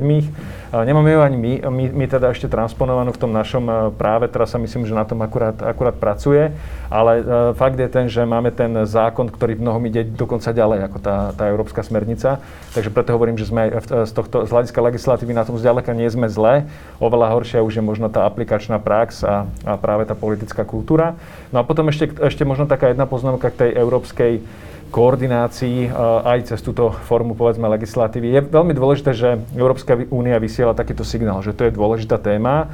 [0.69, 4.53] Nemáme ju ani my, my, my teda ešte transponovanú v tom našom eh, práve, teraz
[4.53, 6.53] sa myslím, že na tom akurát, akurát pracuje,
[6.93, 7.25] ale uh,
[7.57, 11.17] fakt je ten, že máme ten zákon, ktorý v mnohom ide dokonca ďalej ako tá,
[11.33, 12.37] tá európska smernica,
[12.77, 16.29] takže preto hovorím, že sme z, tohto, z hľadiska legislatívy na tom zďaleka nie sme
[16.29, 16.69] zle,
[17.01, 21.17] oveľa horšia už je možno tá aplikačná prax a, a práve tá politická kultúra.
[21.49, 24.45] No a potom ešte, ešte možno taká jedna poznámka k tej európskej
[24.93, 25.91] koordinácii eh,
[26.37, 28.29] aj cez túto formu, povedzme, legislatívy.
[28.29, 32.69] Je veľmi dôležité, že Európska únia vysiela takýto signál, že to je dôležitá téma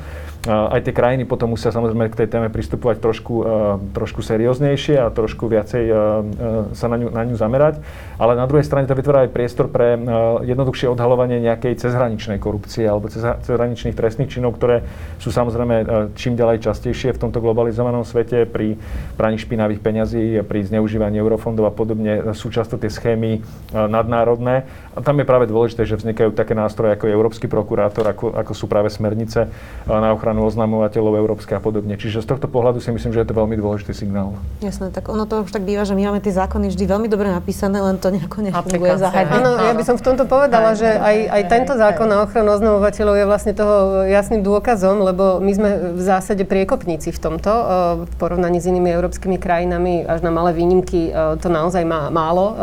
[0.48, 3.36] aj tie krajiny potom musia samozrejme k tej téme pristupovať trošku,
[3.92, 5.84] trošku serióznejšie a trošku viacej
[6.72, 7.84] sa na ňu, na ňu zamerať.
[8.16, 10.00] Ale na druhej strane to vytvára aj priestor pre
[10.48, 14.88] jednoduchšie odhalovanie nejakej cezhraničnej korupcie alebo cezhraničných trestných činov, ktoré
[15.20, 18.80] sú samozrejme čím ďalej častejšie v tomto globalizovanom svete pri
[19.20, 22.32] praní špinavých peňazí, pri zneužívaní eurofondov a podobne.
[22.32, 23.44] Sú často tie schémy
[23.76, 24.64] nadnárodné.
[24.96, 28.54] A tam je práve dôležité, že vznikajú také nástroje ako je Európsky prokurátor, ako, ako
[28.56, 29.52] sú práve smernice
[29.84, 31.98] na ochranu ochranu oznamovateľov európske a podobne.
[31.98, 34.38] Čiže z tohto pohľadu si myslím, že je to veľmi dôležitý signál.
[34.62, 37.34] Jasné, tak ono to už tak býva, že my máme tie zákony vždy veľmi dobre
[37.34, 41.42] napísané, len to nejako nefunguje Áno, ja by som v tomto povedala, že aj, aj
[41.50, 46.46] tento zákon na ochranu oznamovateľov je vlastne toho jasným dôkazom, lebo my sme v zásade
[46.46, 47.66] priekopníci v tomto, eh,
[48.06, 52.54] v porovnaní s inými európskymi krajinami, až na malé výnimky, eh, to naozaj má málo
[52.54, 52.58] eh,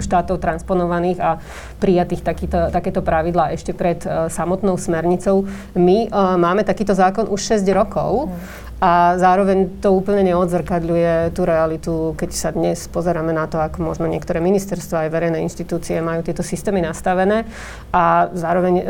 [0.00, 1.36] štátov transponovaných a
[1.78, 4.02] prijatých takýto, takéto pravidlá ešte pred
[4.32, 5.46] samotnou smernicou.
[5.76, 8.30] My máme tak takýto zákon už 6 rokov.
[8.78, 14.06] A zároveň to úplne neodzrkadľuje tú realitu, keď sa dnes pozeráme na to, ako možno
[14.06, 17.42] niektoré ministerstva aj verejné inštitúcie majú tieto systémy nastavené.
[17.90, 18.84] A zároveň e,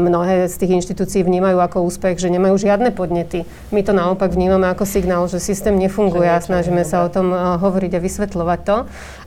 [0.00, 3.44] mnohé z tých inštitúcií vnímajú ako úspech, že nemajú žiadne podnety.
[3.68, 7.36] My to naopak vnímame ako signál, že systém nefunguje a snažíme sa o tom e,
[7.60, 8.76] hovoriť a vysvetľovať to.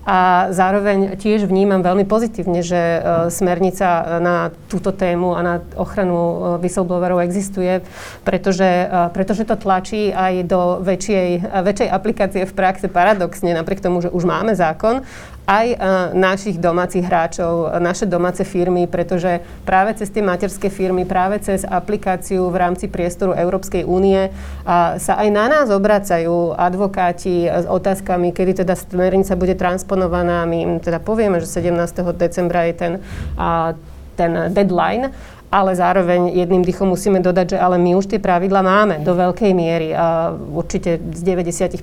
[0.08, 6.56] A zároveň tiež vnímam veľmi pozitívne, že uh, smernica na túto tému a na ochranu
[6.64, 7.84] whistleblowerov existuje,
[8.24, 11.30] pretože, pretože to tlačí aj do väčšej,
[11.64, 15.04] väčšej aplikácie v praxe paradoxne, napriek tomu, že už máme zákon,
[15.48, 15.78] aj uh,
[16.12, 22.52] našich domácich hráčov, naše domáce firmy, pretože práve cez tie materské firmy, práve cez aplikáciu
[22.52, 28.68] v rámci priestoru Európskej únie uh, sa aj na nás obracajú advokáti s otázkami, kedy
[28.68, 30.44] teda smernica bude transponovaná.
[30.44, 31.72] My im teda povieme, že 17.
[32.20, 32.94] decembra je ten,
[33.40, 33.72] uh,
[34.20, 35.16] ten deadline
[35.48, 39.52] ale zároveň jedným dýchom musíme dodať, že ale my už tie pravidla máme do veľkej
[39.56, 39.96] miery.
[39.96, 41.80] A určite z 95%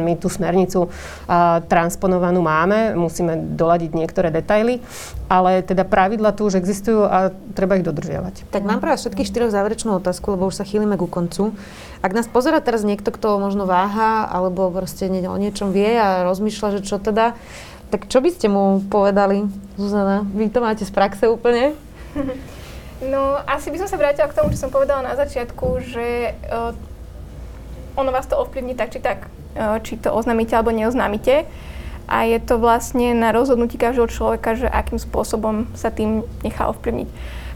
[0.00, 0.88] my tú smernicu
[1.28, 4.80] a, transponovanú máme, musíme doladiť niektoré detaily,
[5.28, 8.48] ale teda pravidla tu už existujú a treba ich dodržiavať.
[8.48, 11.52] Tak mám pre vás všetkých štyroch záverečnú otázku, lebo už sa chýlime ku koncu.
[12.00, 16.80] Ak nás pozera teraz niekto, kto možno váha alebo proste o niečom vie a rozmýšľa,
[16.80, 17.36] že čo teda,
[17.92, 19.44] tak čo by ste mu povedali,
[19.76, 20.24] Zuzana?
[20.24, 21.76] Vy to máte z praxe úplne?
[23.04, 26.72] No, asi by som sa vrátila k tomu, čo som povedala na začiatku, že uh,
[27.92, 31.44] ono vás to ovplyvní tak či tak, uh, či to oznámite alebo neoznámite.
[32.08, 37.08] A je to vlastne na rozhodnutí každého človeka, že akým spôsobom sa tým nechá ovplyvniť.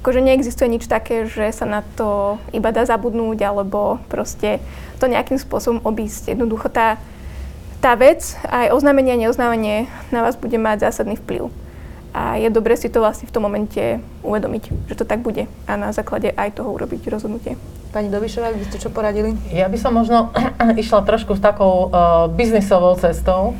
[0.05, 4.59] Akože neexistuje nič také, že sa na to iba dá zabudnúť alebo proste
[4.99, 6.35] to nejakým spôsobom obísť.
[6.37, 6.99] Jednoducho tá,
[7.79, 11.49] tá vec, aj oznámenie a neoznámenie na vás bude mať zásadný vplyv
[12.11, 15.73] a je dobre si to vlastne v tom momente uvedomiť, že to tak bude a
[15.78, 17.55] na základe aj toho urobiť rozhodnutie.
[17.91, 19.35] Pani Dobišová, by ste čo poradili?
[19.51, 20.31] Ja by som možno
[20.82, 23.55] išla trošku s takou uh, biznisovou cestou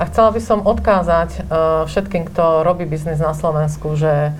[0.00, 4.32] a chcela by som odkázať uh, všetkým, kto robí biznis na Slovensku, že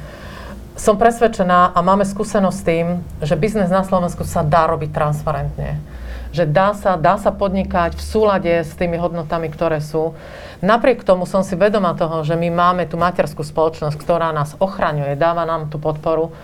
[0.78, 2.86] som presvedčená a máme skúsenosť s tým,
[3.18, 5.82] že biznis na Slovensku sa dá robiť transparentne
[6.32, 10.12] že dá sa, dá sa podnikať v súlade s tými hodnotami, ktoré sú.
[10.59, 15.14] Napriek tomu som si vedoma toho, že my máme tú materskú spoločnosť, ktorá nás ochraňuje,
[15.14, 16.34] dáva nám tú podporu,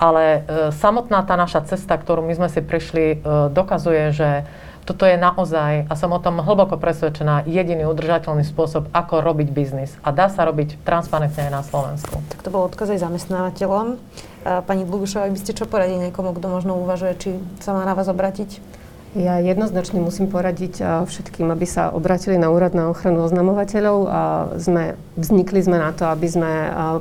[0.00, 0.40] ale e,
[0.72, 3.16] samotná tá naša cesta, ktorú my sme si prišli, e,
[3.52, 4.48] dokazuje, že
[4.88, 9.94] toto je naozaj, a som o tom hlboko presvedčená, jediný udržateľný spôsob, ako robiť biznis.
[10.00, 12.18] A dá sa robiť transparentne aj na Slovensku.
[12.32, 14.00] Tak to bol odkaz aj zamestnávateľom.
[14.40, 17.30] Pani Dlugušová, by ste čo poradili niekomu, kto možno uvažuje, či
[17.60, 18.79] sa má na vás obratiť?
[19.10, 23.98] Ja jednoznačne musím poradiť všetkým, aby sa obratili na úrad na ochranu oznamovateľov.
[24.06, 24.20] A
[24.54, 26.52] sme, vznikli sme na to, aby sme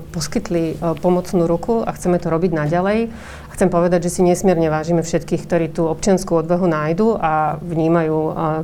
[0.09, 0.73] poskytli
[1.05, 3.13] pomocnú ruku a chceme to robiť naďalej.
[3.53, 8.17] Chcem povedať, že si nesmierne vážime všetkých, ktorí tú občianskú odvahu nájdu a vnímajú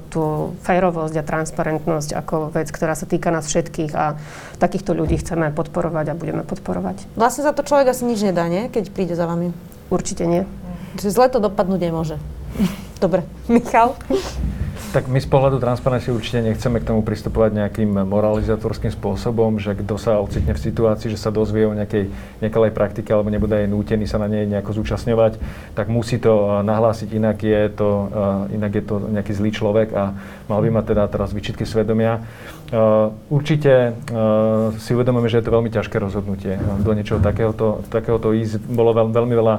[0.09, 4.17] tú férovosť a transparentnosť ako vec, ktorá sa týka nás všetkých a
[4.57, 7.13] takýchto ľudí chceme podporovať a budeme podporovať.
[7.13, 8.73] Vlastne za to človek asi nič nedá, nie?
[8.73, 9.53] keď príde za vami?
[9.93, 10.49] Určite nie.
[10.97, 12.17] Čiže zle to dopadnúť nemôže.
[12.99, 13.23] Dobre.
[13.51, 13.95] Michal?
[14.95, 19.99] Tak my z pohľadu transparentnosti určite nechceme k tomu pristupovať nejakým moralizatorským spôsobom, že kto
[19.99, 22.07] sa ocitne v situácii, že sa dozvie o nejakej
[22.39, 25.35] nekalej praktike alebo nebude aj nútený sa na nej nejako zúčastňovať,
[25.75, 27.89] tak musí to nahlásiť, inak je to,
[28.55, 30.15] inak je to nejaký zlý človek a
[30.45, 32.21] mal by mať teda teraz vyčitky svedomia.
[33.29, 33.93] Určite
[34.81, 36.57] si uvedomujeme, že je to veľmi ťažké rozhodnutie.
[36.81, 39.55] Do niečoho takéhoto, takéhoto ísť bolo veľmi veľa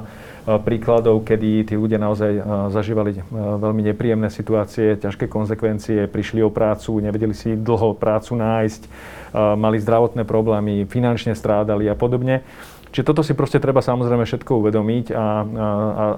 [0.47, 2.39] príkladov, kedy tí ľudia naozaj
[2.71, 8.83] zažívali veľmi nepríjemné situácie, ťažké konsekvencie, prišli o prácu, nevedeli si dlho prácu nájsť,
[9.59, 12.47] mali zdravotné problémy, finančne strádali a podobne.
[12.95, 15.27] Čiže toto si proste treba samozrejme všetko uvedomiť a, a,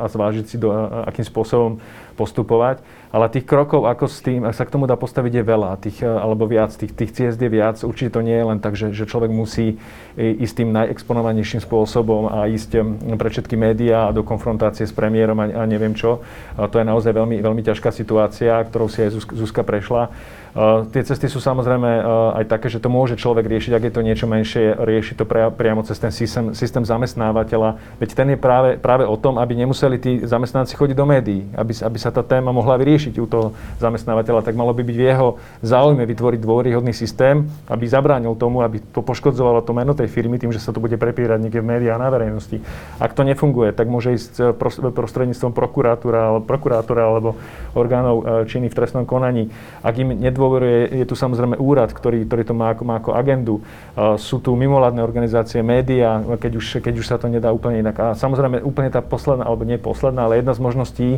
[0.03, 1.83] a zvážiť si, do, a, akým spôsobom
[2.19, 2.83] postupovať.
[3.09, 6.45] Ale tých krokov, ako s tým, sa k tomu dá postaviť, je veľa, tých, alebo
[6.45, 7.81] viac, tých, tých ciest je viac.
[7.81, 9.81] Určite to nie je len tak, že, že človek musí
[10.19, 12.85] ísť tým najexponovanejším spôsobom a ísť
[13.17, 16.21] pre všetky médiá a do konfrontácie s premiérom a, a neviem čo.
[16.61, 20.13] A to je naozaj veľmi, veľmi ťažká situácia, ktorou si aj Zuzka prešla.
[20.59, 23.93] Uh, tie cesty sú samozrejme uh, aj také, že to môže človek riešiť, ak je
[23.95, 25.23] to niečo menšie, rieši to
[25.55, 27.79] priamo cez ten systém, systém zamestnávateľa.
[28.03, 31.71] Veď ten je práve, práve o tom, aby nemuseli tí zamestnanci chodiť do médií, aby,
[31.79, 33.47] aby sa tá téma mohla vyriešiť u toho
[33.79, 35.29] zamestnávateľa, tak malo by byť v jeho
[35.63, 40.51] záujme vytvoriť dôveryhodný systém, aby zabránil tomu, aby to poškodzovalo to meno tej firmy tým,
[40.51, 42.59] že sa to bude prepírať niekde v médiách na verejnosti.
[42.99, 47.39] Ak to nefunguje, tak môže ísť eh, prostredníctvom prokurátora, prokurátora alebo
[47.79, 49.55] orgánov činných v trestnom konaní.
[49.87, 53.13] Ak im nedô dôveruje, je tu samozrejme úrad, ktorý, ktorý to má ako, má ako
[53.13, 53.61] agendu.
[53.93, 57.97] Uh, sú tu mimovládne organizácie, médiá, keď už, keď už sa to nedá úplne inak.
[58.01, 61.09] A samozrejme úplne tá posledná, alebo nie posledná, ale jedna z možností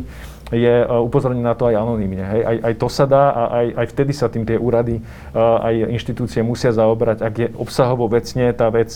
[0.51, 2.27] je uh, upozorniť na to aj anonymne.
[2.27, 2.41] Hej.
[2.43, 5.95] Aj, aj to sa dá a aj, aj vtedy sa tým tie úrady, uh, aj
[5.95, 8.91] inštitúcie musia zaoberať, ak je obsahovo vecne tá vec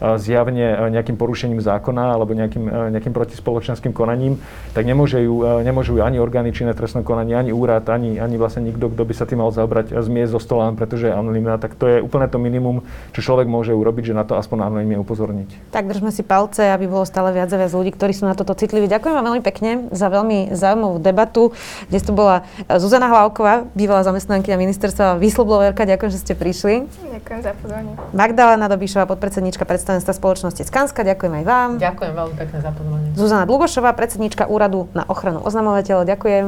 [0.00, 4.36] zjavne nejakým porušením zákona alebo nejakým, nejakým protispoločenským konaním,
[4.76, 8.64] tak nemôže ju, nemôžu ju ani orgány činné trestnom konaní, ani úrad, ani, ani vlastne
[8.66, 11.56] nikto, kto by sa tým mal zaobrať, zmiesť zo stola, pretože je anonimná.
[11.56, 12.84] Tak to je úplne to minimum,
[13.16, 15.72] čo človek môže urobiť, že na to aspoň anonimne upozorniť.
[15.72, 18.52] Tak držme si palce, aby bolo stále viac a viac ľudí, ktorí sú na toto
[18.52, 18.86] citliví.
[18.86, 21.56] Ďakujem vám veľmi pekne za veľmi zaujímavú debatu.
[21.88, 25.88] Dnes tu bola Zuzana Hlavková, bývalá zamestnankyňa ministerstva, výsluboverka.
[25.88, 26.74] Ďakujem, že ste prišli.
[27.16, 27.92] Ďakujem za pozvanie.
[28.12, 31.06] Magdalena Dobišová, podpredsednička predstavenstva spoločnosti Skanska.
[31.06, 31.70] Ďakujem aj vám.
[31.78, 33.08] Ďakujem veľmi pekne za pozvanie.
[33.14, 36.10] Zuzana Dlugošová, predsednička úradu na ochranu oznamovateľov.
[36.10, 36.44] Ďakujem.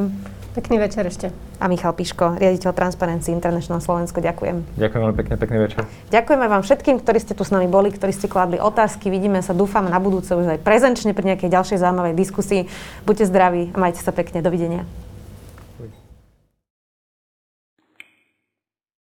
[0.59, 1.31] Pekný večer ešte.
[1.63, 4.19] A Michal Piško, riaditeľ Transparency International Slovensko.
[4.19, 4.75] Ďakujem.
[4.75, 5.87] Ďakujem veľmi pekne, pekný večer.
[6.11, 9.07] Ďakujeme vám všetkým, ktorí ste tu s nami boli, ktorí ste kladli otázky.
[9.07, 12.67] Vidíme sa, dúfam, na budúce už aj prezenčne pri nejakej ďalšej zaujímavej diskusii.
[13.07, 14.43] Buďte zdraví a majte sa pekne.
[14.43, 14.83] Dovidenia.